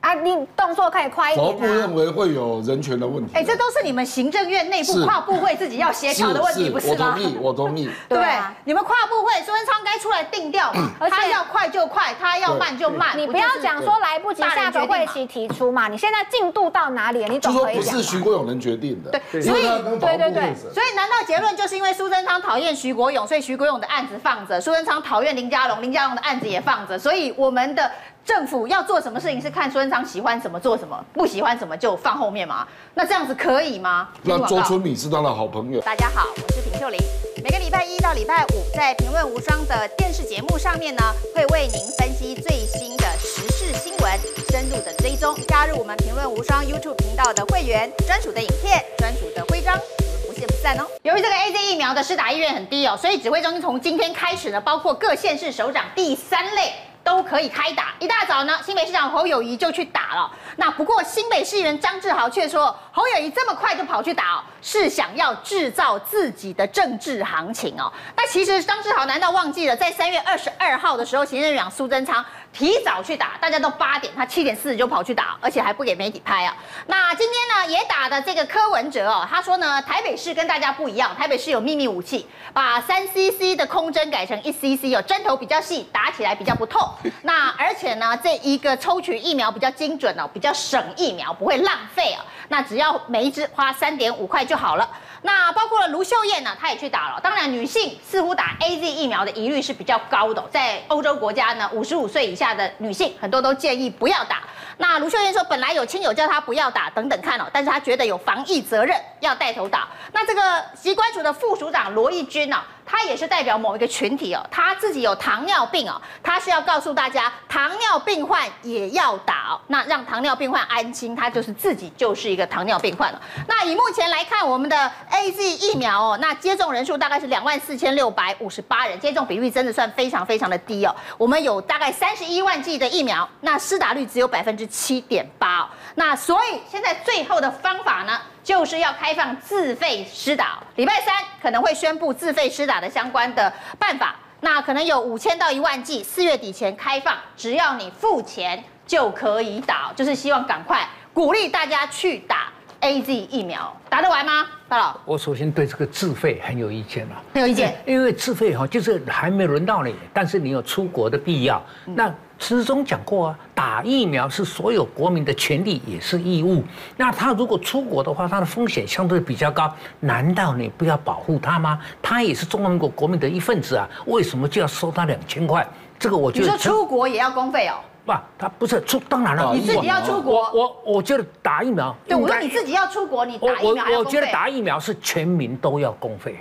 [0.00, 1.46] 啊，你动作可以快一点。
[1.46, 3.30] 法务部认为会有人权的问题。
[3.32, 7.16] 哎，这都是你们行政院内部跨部会自己要协调的问题，不是吗？
[7.16, 7.90] 我同意， 我同意。
[8.06, 8.22] 对，
[8.64, 10.90] 你们跨部会，苏贞昌该出来定调嘛。
[11.08, 13.16] 他要快就快，他要慢就慢。
[13.16, 15.88] 你不要讲说来不及，下个会期提出嘛。
[15.88, 17.28] 你现在进度到哪里了？
[17.28, 17.84] 你总可以讲。
[17.84, 19.10] 就说不是徐国勇能决定的。
[19.10, 26.98] 对，所以对对对，所以难道结论就是因为苏贞昌讨厌徐国勇，所以徐国勇的案子放着；苏贞昌讨厌林佳龙，林佳龙的案子也放着。
[26.98, 27.90] 所以我们的。
[28.24, 32.66] 政府要做什么事情是看苏贞昌喜欢什么做什么，不喜欢什么就放后面嘛？
[32.94, 34.08] 那这样子可以吗？
[34.22, 35.80] 那周春米是他的好朋友。
[35.82, 36.98] 大家好，我是平秀玲。
[37.42, 41.02] 每个礼拜一到礼拜五，在《评论无双》的电视节目上面呢，
[41.34, 44.18] 会为您分析最新的时事新闻，
[44.48, 45.36] 深入的追踪。
[45.46, 50.86] 加入我们《评论无双》YouTube 频道的会员，专属的影片、专属的徽章，我们不见不散哦。
[51.02, 56.72] 由于这个 AZ 疫苗的施打意愿很低哦，所以指挥中心从今天开始呢，包括各县市首长第三类。
[57.04, 57.94] 都可以开打。
[58.00, 60.30] 一大早呢，新北市长侯友谊就去打了。
[60.56, 67.92] 那不过新北市议员张志豪却说，侯友谊这么快就跑去打哦，是想要制造自己的政治行情哦。
[68.16, 72.24] 那其实张志豪难道忘记了，在三月二十二号的时候，行政院长苏贞昌
[72.54, 76.56] 提早去打，大家都八点，他七点四十就跑去打，而且还不给媒体拍啊。
[76.86, 86.88] 那今天呢，也打的这个柯文哲哦，他说呢，台北市跟大家不一样，台北市有秘密武器，把三 CC 的空针改成一 CC 哦，针头比较细，打起来比较不痛。
[87.22, 92.24] 那而且呢，这一个抽取疫苗比较精准哦，比较省疫苗，不会浪费啊。
[92.48, 94.88] 那只要每一支花三点五块就好了。
[95.26, 97.18] 那包括了卢秀燕呢，她也去打了。
[97.22, 104.42] 当然，女性似乎打 AZ 疫苗的疑虑是比较高的，在欧洲国家呢，五十五岁以下的女性很多都建议不要打。
[104.76, 109.88] 那卢秀燕说，本来有亲友叫她不要打，等等看哦，但是她觉得有防疫责任，要带头打。
[110.12, 112.62] 那这个疾管署的副署长罗义军呢？
[112.86, 123.20] 他也是代表某一个群体哦，他自己有糖尿病哦，他是要告诉大家，糖尿病患也要打哦，那让糖尿病患安心，他就是自己就是一个糖尿病患了。
[123.48, 130.94] 那以目前来看，我们的 AZ 疫苗哦，那接种人数大概是两万四千六百五十八人，接种比率真的算非常非常的低哦。
[131.16, 135.68] 我们有大概三十一万剂的疫苗，那施打率只有百分之七点八哦。
[135.94, 138.20] 那所以现在最后的方法呢？
[138.44, 144.14] 就是要开放自费施打，礼拜三可能会宣布自费施打的相关的办法。
[144.40, 154.46] 那可能有五千到一万剂，四月底前开放，只要你付钱就可以打，就是希望赶快鼓励大家去打 AZ 疫苗，打得完吗？
[154.68, 162.14] 大佬，我首先对这个自费很有意见了，很有意见，因为自费哈，就是还没轮到你，但是你有出国的必要，那。
[162.44, 166.62] 师中讲过啊，打疫苗是所有国民的权利，也是义务。
[166.96, 169.72] 那他如果出国的话，他的风险相对比较高。
[170.00, 171.78] 难道你不要保护他吗？
[172.02, 175.66] 他也是中华民国国民的一份子啊，为什么就要收他两千块？
[175.98, 176.44] 这个我觉得。
[176.44, 177.76] 你说出国也要公费哦？
[178.04, 180.42] 不，他不是出，当然了，你自己要出国。
[180.52, 181.96] 我我，我觉得打疫苗。
[182.06, 186.36] 对，我说你自己要出国，你打疫苗我觉得打疫苗是全民都要公费，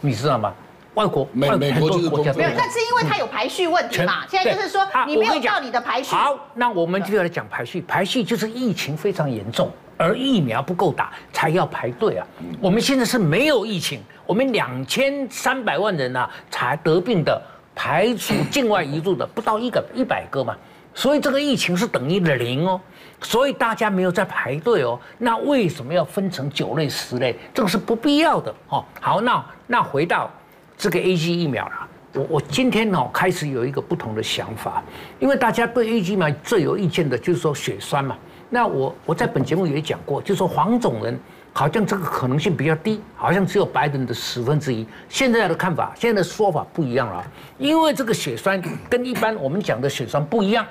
[0.00, 0.52] 你知道吗？
[0.94, 4.24] 外国美美国就是没有，那是因为它有排序问题嘛。
[4.28, 6.14] 现在就是说你没有照你的排序。
[6.14, 7.80] 好，那我们就要来讲排序。
[7.82, 12.26] 排序就是疫情非常严重，而疫苗不够打才要排队啊。
[12.60, 17.42] 我们现在是没有疫情，我们两千三百万人啊才得病的，
[17.74, 20.56] 排除境外移入的不到一个一百个嘛。
[20.94, 22.80] 所以这个疫情是等于零哦，
[23.20, 24.96] 所以大家没有在排队哦。
[25.18, 27.34] 那为什么要分成九类十类？
[27.52, 28.84] 这个是不必要的哦。
[29.00, 30.30] 好，那那回到。
[30.76, 34.82] 这个 A G 疫苗啦，我我今天哦开始有一个不同的想法，
[35.18, 38.16] 因为大家对 A G 疫苗最有意见的就是说血栓嘛。
[38.50, 41.18] 那我我在本节目也讲过，就是说黄种人
[41.52, 44.86] 好像这个可能性比较低，好像只有白人的十分之一。
[45.08, 47.24] 现在的看法，现在的说法不一样了，
[47.58, 50.64] 因为这个血栓跟一般我们讲的血栓不一样，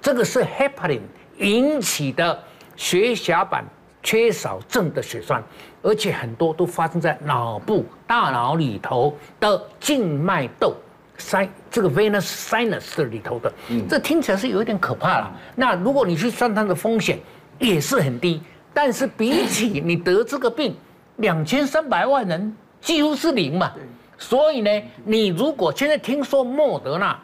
[0.00, 1.00] 这个是 heparin
[1.38, 2.36] 引起的
[2.74, 3.64] 血小板
[4.02, 5.40] 缺少症的血栓。
[5.82, 10.74] 而且很多都发生在脑部、大脑里头的静脉窦
[11.18, 15.32] 塞，这个 venous sinus 的里头的，嗯，这听起来是有一点可怕了。
[15.54, 17.18] 那如果你去算它的风险，
[17.58, 20.74] 也是很低，但是比起你得这个病，
[21.16, 23.72] 两千三百万人几乎是零嘛。
[24.16, 24.70] 所以呢，
[25.04, 27.18] 你如果现在听说莫德纳，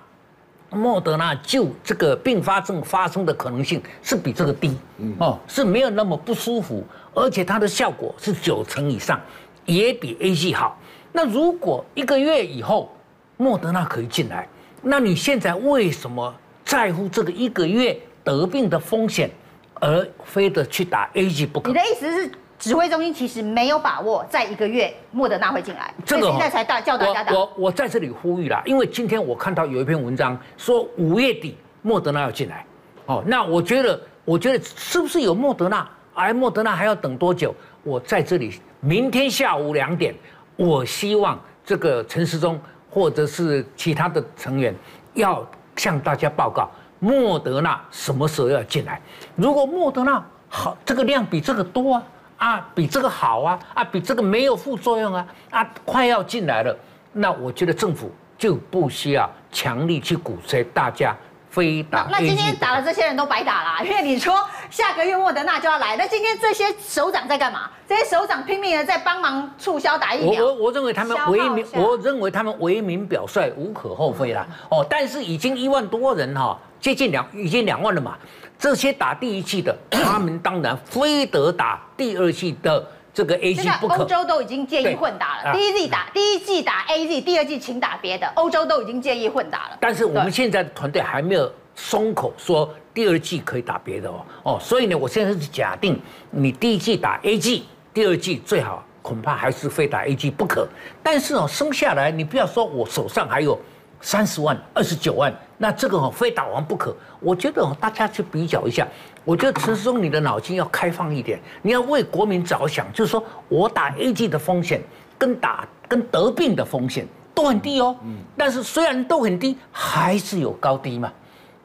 [0.70, 4.76] 莫德纳就这个并发症发生的可能性是比这个低，
[5.18, 6.84] 哦，是没有那么不舒服。
[7.14, 9.20] 而且它的效果是九成以上，
[9.64, 10.78] 也比 A G 好。
[11.12, 12.94] 那如果一个月以后
[13.38, 14.46] 莫德纳可以进来，
[14.82, 19.30] 那你现在为什么在乎这个一个月得病的风险，
[19.74, 21.68] 而非得去打 A G 不可？
[21.68, 27.32] 你的意思是指挥中心其实没有把握在一个月莫德纳会进来，这个现在才大叫大家打。
[27.32, 32.64] 我我，我在这里呼吁啦，因为今天我看到有一篇文章说五月底莫德纳要进来，
[33.06, 35.86] 哦，那我觉得我觉得是不是有莫德纳？
[36.14, 37.54] 而莫德纳还要等多久？
[37.82, 40.14] 我在这里，明天下午两点，
[40.56, 42.58] 我希望这个陈时中
[42.90, 44.74] 或者是其他的成员
[45.12, 45.46] 要
[45.76, 49.00] 向大家报告，莫德纳什么时候要进来？
[49.36, 52.02] 如果莫德纳好，这个量比这个多啊，
[52.36, 56.76] 啊，比这个好啊，啊，比这个没有副作用啊，啊，快要进来了，
[57.12, 61.16] 那我觉得政府就不需要强力去鼓吹大家。
[61.48, 67.70] 非打那今天打了这些人都白打了，因为你说下个月莫德纳就要来，那今天这些首长在干嘛？
[67.88, 70.44] 这些首长拼命的在帮忙促销打疫苗。
[70.44, 74.46] 我我认为他们为民，我认为他们为民表率无可厚非啦。
[74.68, 78.16] 哦，但是已经一万多人哈，接近两已经两万了嘛。
[78.56, 84.04] 这些打第一季的， 他们当然非得打第二季的这个 A G 不可。
[84.04, 88.30] 欧洲都已经建议混打了，第一季打第一季打 A Z，第二季请打别的。
[88.36, 89.76] 欧洲都已经建议混打了。
[89.80, 100.68] 但是我们现在的团队还没有松口说第二季可以打别的哦哦，所以呢，我现在是假定你第一季打 A G，第二季最好恐怕还是非打 A G 不可。
[101.02, 103.58] 但是哦，生下来你不要说我手上还有
[104.00, 106.94] 三十万、二十九万，那这个哦非打完不可。
[107.20, 108.86] 我觉得哦，大家去比较一下。
[109.24, 114.80] 我觉得陈时中你的脑筋要开放一点，你要为国民着想，就是说我打 A G 的风险
[115.18, 117.96] 跟打跟得病的风险都很低哦。
[118.04, 118.16] 嗯。
[118.36, 121.12] 但是虽然都很低，还是有高低嘛，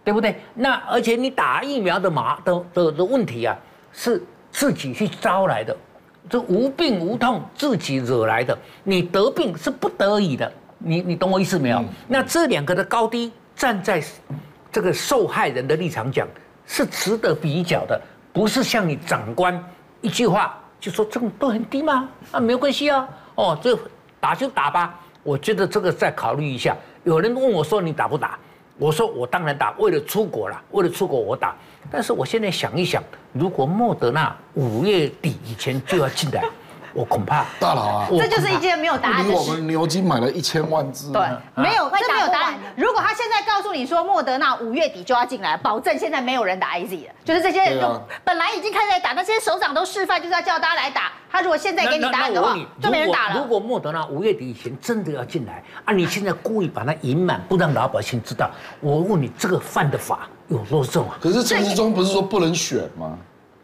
[0.03, 0.35] 对不对？
[0.55, 3.55] 那而且你打疫苗的麻的的的问题啊，
[3.93, 5.77] 是自己去招来的，
[6.27, 8.57] 这无病无痛自己惹来的。
[8.83, 11.77] 你得病是不得已的，你你懂我意思没有？
[11.77, 11.87] 嗯。
[12.07, 13.31] 那这两个的高低，
[13.61, 14.03] 站在
[14.71, 16.27] 这个受害人的立场讲。
[16.65, 17.99] 是值得比较的，
[18.31, 19.61] 不是像你长官
[19.99, 22.07] 一句话就说这个都很低吗？
[22.31, 23.77] 啊，没有关系啊，哦，这
[24.21, 24.97] 打就打吧。
[25.21, 26.73] 我觉得这个再考虑一下。
[27.03, 28.39] 有人问我说你打不打？
[28.77, 31.53] 我说我当然打，为了出国了，为了出国我打。
[31.91, 33.03] 但是我现在想一想，
[33.33, 36.45] 如果莫德纳五月底以前就要进来。
[36.93, 39.51] 我恐怕大佬啊，这就是一件没有答案的事。
[39.51, 41.21] 我们牛津买了一千万只，对，
[41.55, 42.53] 没有，这没有答案。
[42.75, 51.11] 如果他现在告诉你说莫德纳五月底就要进来，保证现在没有人打 AZ 了，就是这些人就本来已经开始在打，那些首长都示范就是要叫大家来打。
[51.31, 53.39] 他如果现在给你答案的话，就没人打了。
[53.39, 61.17] 如果莫德纳五月底以前真的要进来，啊，你现在故意把它隐瞒，不让老百姓知道，我问你，这个犯的法有多重啊？
[61.21, 63.17] 可是陈时中不是说不能选吗？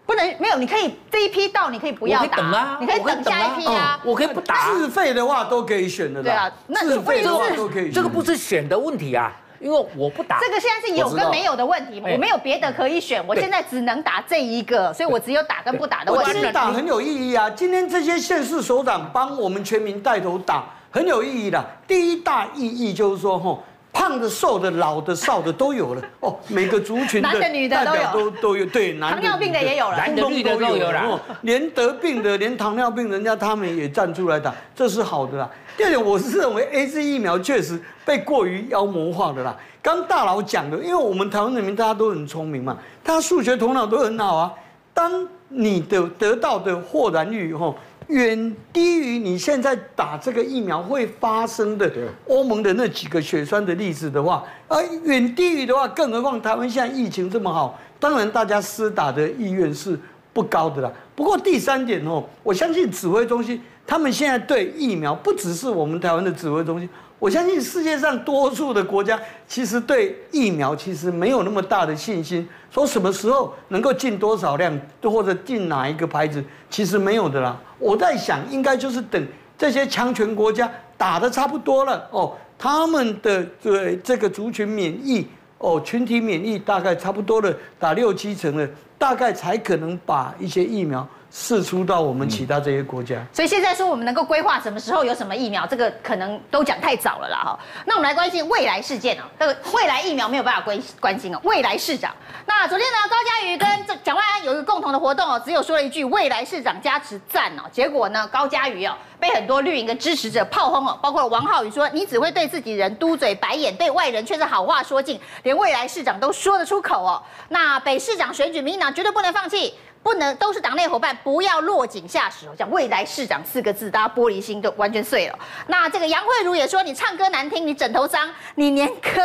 [0.08, 4.00] 不能没有，你可以这一批到，你可以不要打，啊、你可以等下一批啊。
[4.06, 6.24] 我可以不打，自费的话都可以选的。
[6.24, 7.92] 对啊，那自费的话都可以。
[7.92, 10.40] 这个不是选的问题啊，因为我不打。
[10.40, 16.30] 这个现在是有跟没有的问题，我，我没有别的可以选，我现在只能打这一个，所以我只有打跟不打的问题。
[16.30, 21.62] 我觉得打很有意义啊，今天这些县市首长帮我们全民带头打，很有意义的。
[21.86, 23.62] 第一大意义就是说，吼。
[23.98, 35.50] 胖的、瘦的、老的、少的都有了哦，每个族群的男的、女的代表都有，都都有，对，男的、糖尿病的也有了，男的、女的都有了，哦，连得病的、连糖尿病人家他们也站出来打，这是好的啦。
[35.76, 39.58] 第二点，我是认为 AZ 疫苗确实被过于妖魔化的啦。
[39.82, 44.54] 刚大佬讲的，因为我们台湾人民大家都很聪明嘛，他数学头脑都很好啊。
[44.94, 47.76] 当你的得到的豁然率吼
[48.08, 51.92] 远低于你现在打这个疫苗会发生的
[52.28, 60.00] 欧盟的那几个血栓的例子的话，而远低于的话，更何况台湾现在疫情这么好，当然大家施打的意愿是
[60.34, 60.92] 不高的啦。
[61.16, 66.88] 不过第三点哦，我相信指挥中心他们现在对疫苗不只是我们台湾的指挥中心。
[67.20, 77.60] 我相信世界上多数的国家其实对疫苗其实没有那么大的信心，说什么时候能够进多少量，或者进哪一个牌子，其实没有的啦。
[77.80, 91.08] 我在想，应该就是等这些强权国家打得差不多了哦，他们的对这个族群免疫哦，群体免疫大概差不多了，打六七成了，大概才可能把一些疫苗。
[91.30, 97.60] 释出到我们其他这些国家，所以现在说我们能够规划什么时候有什么疫苗，这个可能都讲太早了啦哈。
[97.86, 101.40] 那我们来关心未来事件啊，这个未来疫苗没有办法关关心哦。
[101.44, 117.22] 未来市长，那昨天呢，高嘉瑜跟这蒋万安有一个共同的活动哦，只有说了一句未来市长加持赞哦，结果呢，高嘉瑜哦被很多绿营的支持者炮轰哦，包括王浩宇说你只会对自己人嘟嘴白眼，对外人却是好话说尽，连未来市长都说得出口哦。
[117.50, 119.74] 那北市长选举，民党绝对不能放弃。
[120.04, 122.48] 不能都是党内伙伴，不要落井下石。
[122.58, 125.38] 讲未来市长四个字，大家玻璃心都完全碎了。
[125.68, 129.20] 那这个杨慧如也说，你唱歌难听，你枕头脏，你连歌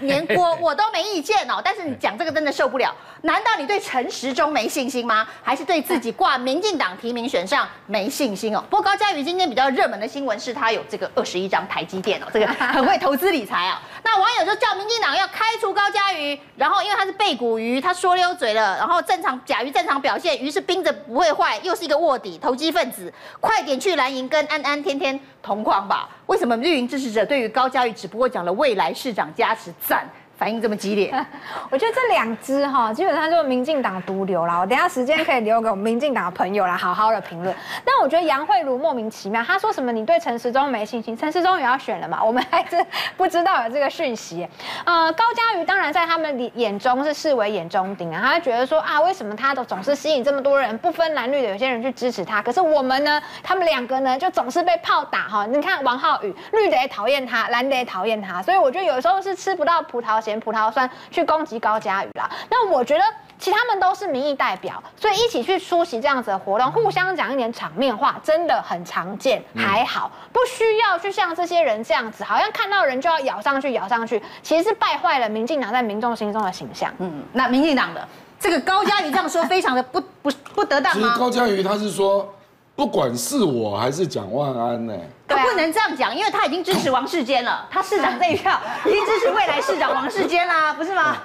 [0.00, 1.60] 连锅 我都没意见哦。
[1.64, 2.94] 但是你讲这个真的受不了。
[3.22, 5.26] 难道你对陈时中没信心吗？
[5.42, 8.62] 还是对自己挂民进党提名选上没信心哦？
[8.70, 13.82] 不过高嘉瑜今天比较热门的新闻是他有这个二十一张台积电哦，这个很会投资理财啊。
[14.10, 20.40] 那网友就叫民进党要开除高嘉瑜，然后因为他是背骨鱼，他说溜嘴了，然后正常甲鱼正常表现。
[20.40, 26.08] 于是冰着不会坏，又是一个卧底投机分子，快点去蓝营跟安安天天同框吧！
[26.24, 30.08] 为什么绿营支持者对于高嘉瑜只不过讲了未来市长加持赞？
[30.38, 31.12] 反应这么激烈，
[31.68, 34.60] 我觉得这两支哈，基本上就是民进党毒瘤啦。
[34.60, 37.52] 我等下时间可以留给我们民进党的朋友来好好的评论。
[37.84, 42.22] 但我觉得杨慧如莫名其妙，他说什么你对陈时中没信心，陈时中也要选了嘛？
[42.22, 42.76] 我们还是
[43.16, 44.48] 不知道有这个讯息。
[44.84, 55.46] 呃，高嘉瑜当然在他们眼中是视为眼中钉啊，他觉得说啊，为什么他都总是吸引这么多人，不分蓝绿的有些人去支持他，可是我们呢，他们两个呢就总是被炮打哈。
[55.46, 60.22] 你看王浩宇，绿的也讨厌他，蓝的也讨厌他，所以我觉得有时候是吃不到葡萄。
[60.28, 63.02] 嫌葡萄酸去攻击高嘉瑜啦，那我觉得
[63.38, 76.92] 其他们都是民意代表，所以一起去出席这样子的活动，互相讲一点场面话，真的很常见，还好不需要去像这些人这样子，好像看到人就要咬上去，咬上去，其实是败坏了民进党在民众心中的形象。
[76.98, 78.06] 嗯，那民进党的
[78.38, 81.08] 这个高嘉瑜这样说，非常的不不不得当吗？
[81.08, 82.34] 其实高嘉瑜他是说，
[82.78, 84.94] 不管是我还是蒋万安呢。
[85.26, 88.56] 他不能这样讲，因为他已经支持王世坚了，他市长这一票
[88.86, 91.16] 已经支持未来市长王世坚啦，不是吗？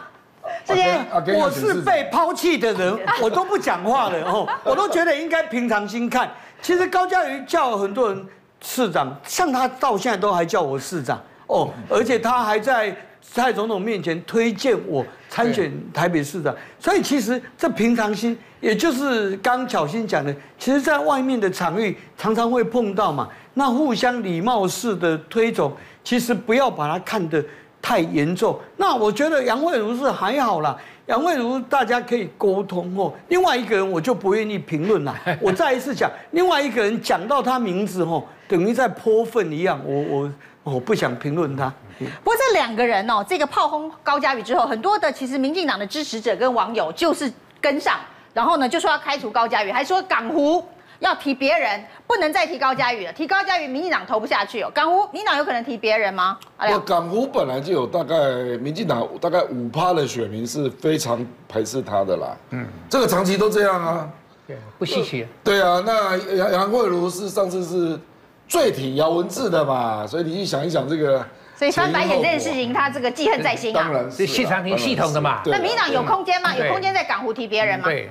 [0.65, 6.27] 世坚，我是被抛弃的人， 我都不讲话了哦，我都觉得应该平常心看。
[6.59, 8.27] 其实高嘉瑜叫很多人
[8.59, 12.97] 市长，像他到现在都还叫我市长哦，而且他还在
[13.31, 23.27] 蔡总统面前推荐我参选台北市长，所以其实这平常心，也就是刚巧心讲的，其实在外面的场域常常会碰到嘛。
[23.55, 25.71] 那互相礼貌式的推崇，
[26.03, 27.43] 其实不要把它看得
[27.81, 28.59] 太严重。
[28.77, 33.11] 那我觉得杨慧茹是还好啦，杨慧茹大家可以沟通哦。
[33.29, 35.15] 另外一个人我就不愿意评论了。
[35.41, 39.79] 我再一次讲，另外一个人讲到他名字哦，等于在泼粪一样。
[39.85, 41.73] 我我我不想评论他。
[41.99, 47.99] 不过这两个人哦，这个炮轰高嘉瑜之后，很多的其实民进党的支持者跟网友就是跟上，
[48.33, 50.63] 然后呢就说要开除高嘉瑜，还说港湖。
[50.99, 53.11] 要提别人，不能再提高嘉瑜了。
[53.11, 54.71] 提高嘉瑜，民进党投不下去哦。
[54.73, 56.39] 港湖，民进党有可能提别人吗？
[56.57, 58.15] 我港湖本来就有大概
[58.61, 62.37] 民进党大概五趴的选民是非常排斥他的啦。
[62.51, 64.09] 嗯，这个长期都这样啊。
[64.47, 65.27] 对，不稀奇。
[65.43, 67.99] 对啊，那杨杨慧茹是上次是
[68.47, 71.25] 最挺姚文智的嘛，所以你去想一想这个。
[71.55, 73.83] 所以翻白眼这件事情，他这个记恨在心啊。
[73.83, 75.41] 当然是谢长廷系统的嘛。
[75.45, 76.55] 那民进党有空间吗？
[76.55, 77.85] 有空间在港湖提别人吗？
[77.85, 78.09] 对。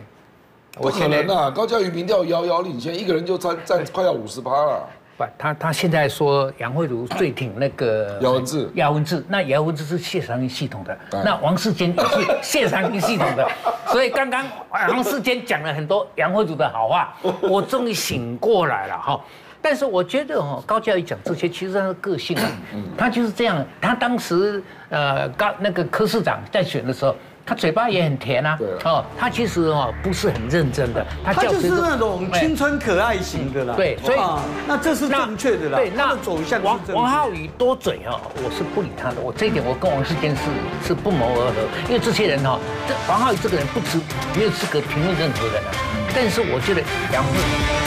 [0.74, 1.50] 不可能啊！
[1.50, 4.88] 高嘉瑜民调遥遥领先，一个人就占占快要五十趴了。
[5.18, 13.46] 不，他他现在说杨慧如最挺那个姚文智，姚文智，那姚文智是谢长廷系统的，那王世坚也是 谢长廷系统的，
[13.88, 19.20] 所以刚刚王世坚讲了很多杨慧如的好话，我终于醒过来了哈。
[19.62, 22.50] 但是我觉得哦，高教育讲这些，其实他的个性啊，
[22.98, 23.64] 他就是这样。
[23.80, 27.14] 他当时呃，高那个柯市长在选的时候。
[27.44, 33.74] 他嘴巴也很甜啊，哦，他其实哦不是很认真的，他就是那种青春可爱型的啦。
[33.74, 34.20] 对，所以
[34.64, 35.76] 那这是正确的啦。
[35.76, 39.16] 对，那走向王王浩宇多嘴哦，我是不理他的。
[39.20, 40.42] 我这一点我跟王世坚是
[40.86, 41.54] 是不谋而合，
[41.88, 43.98] 因为这些人哈，这王浩宇这个人不值，
[44.36, 45.70] 没有资格评论任何人啊。
[46.14, 46.80] 但是我觉得
[47.12, 47.30] 杨慧，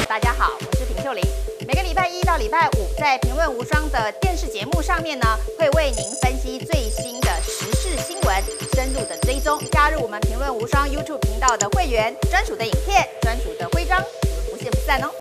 [0.06, 1.24] 大家好，我是平秀琳。
[1.68, 5.26] 每个礼拜一到礼拜五，在评论无双的电视节目上面呢，
[5.58, 8.44] 会为您分析最新的时事新闻，
[8.76, 9.60] 深入的追踪。
[9.72, 15.10] 加入我们评论无双 YouTube 频道的会员，专属的影片，专属的徽章，我们不见不散哦。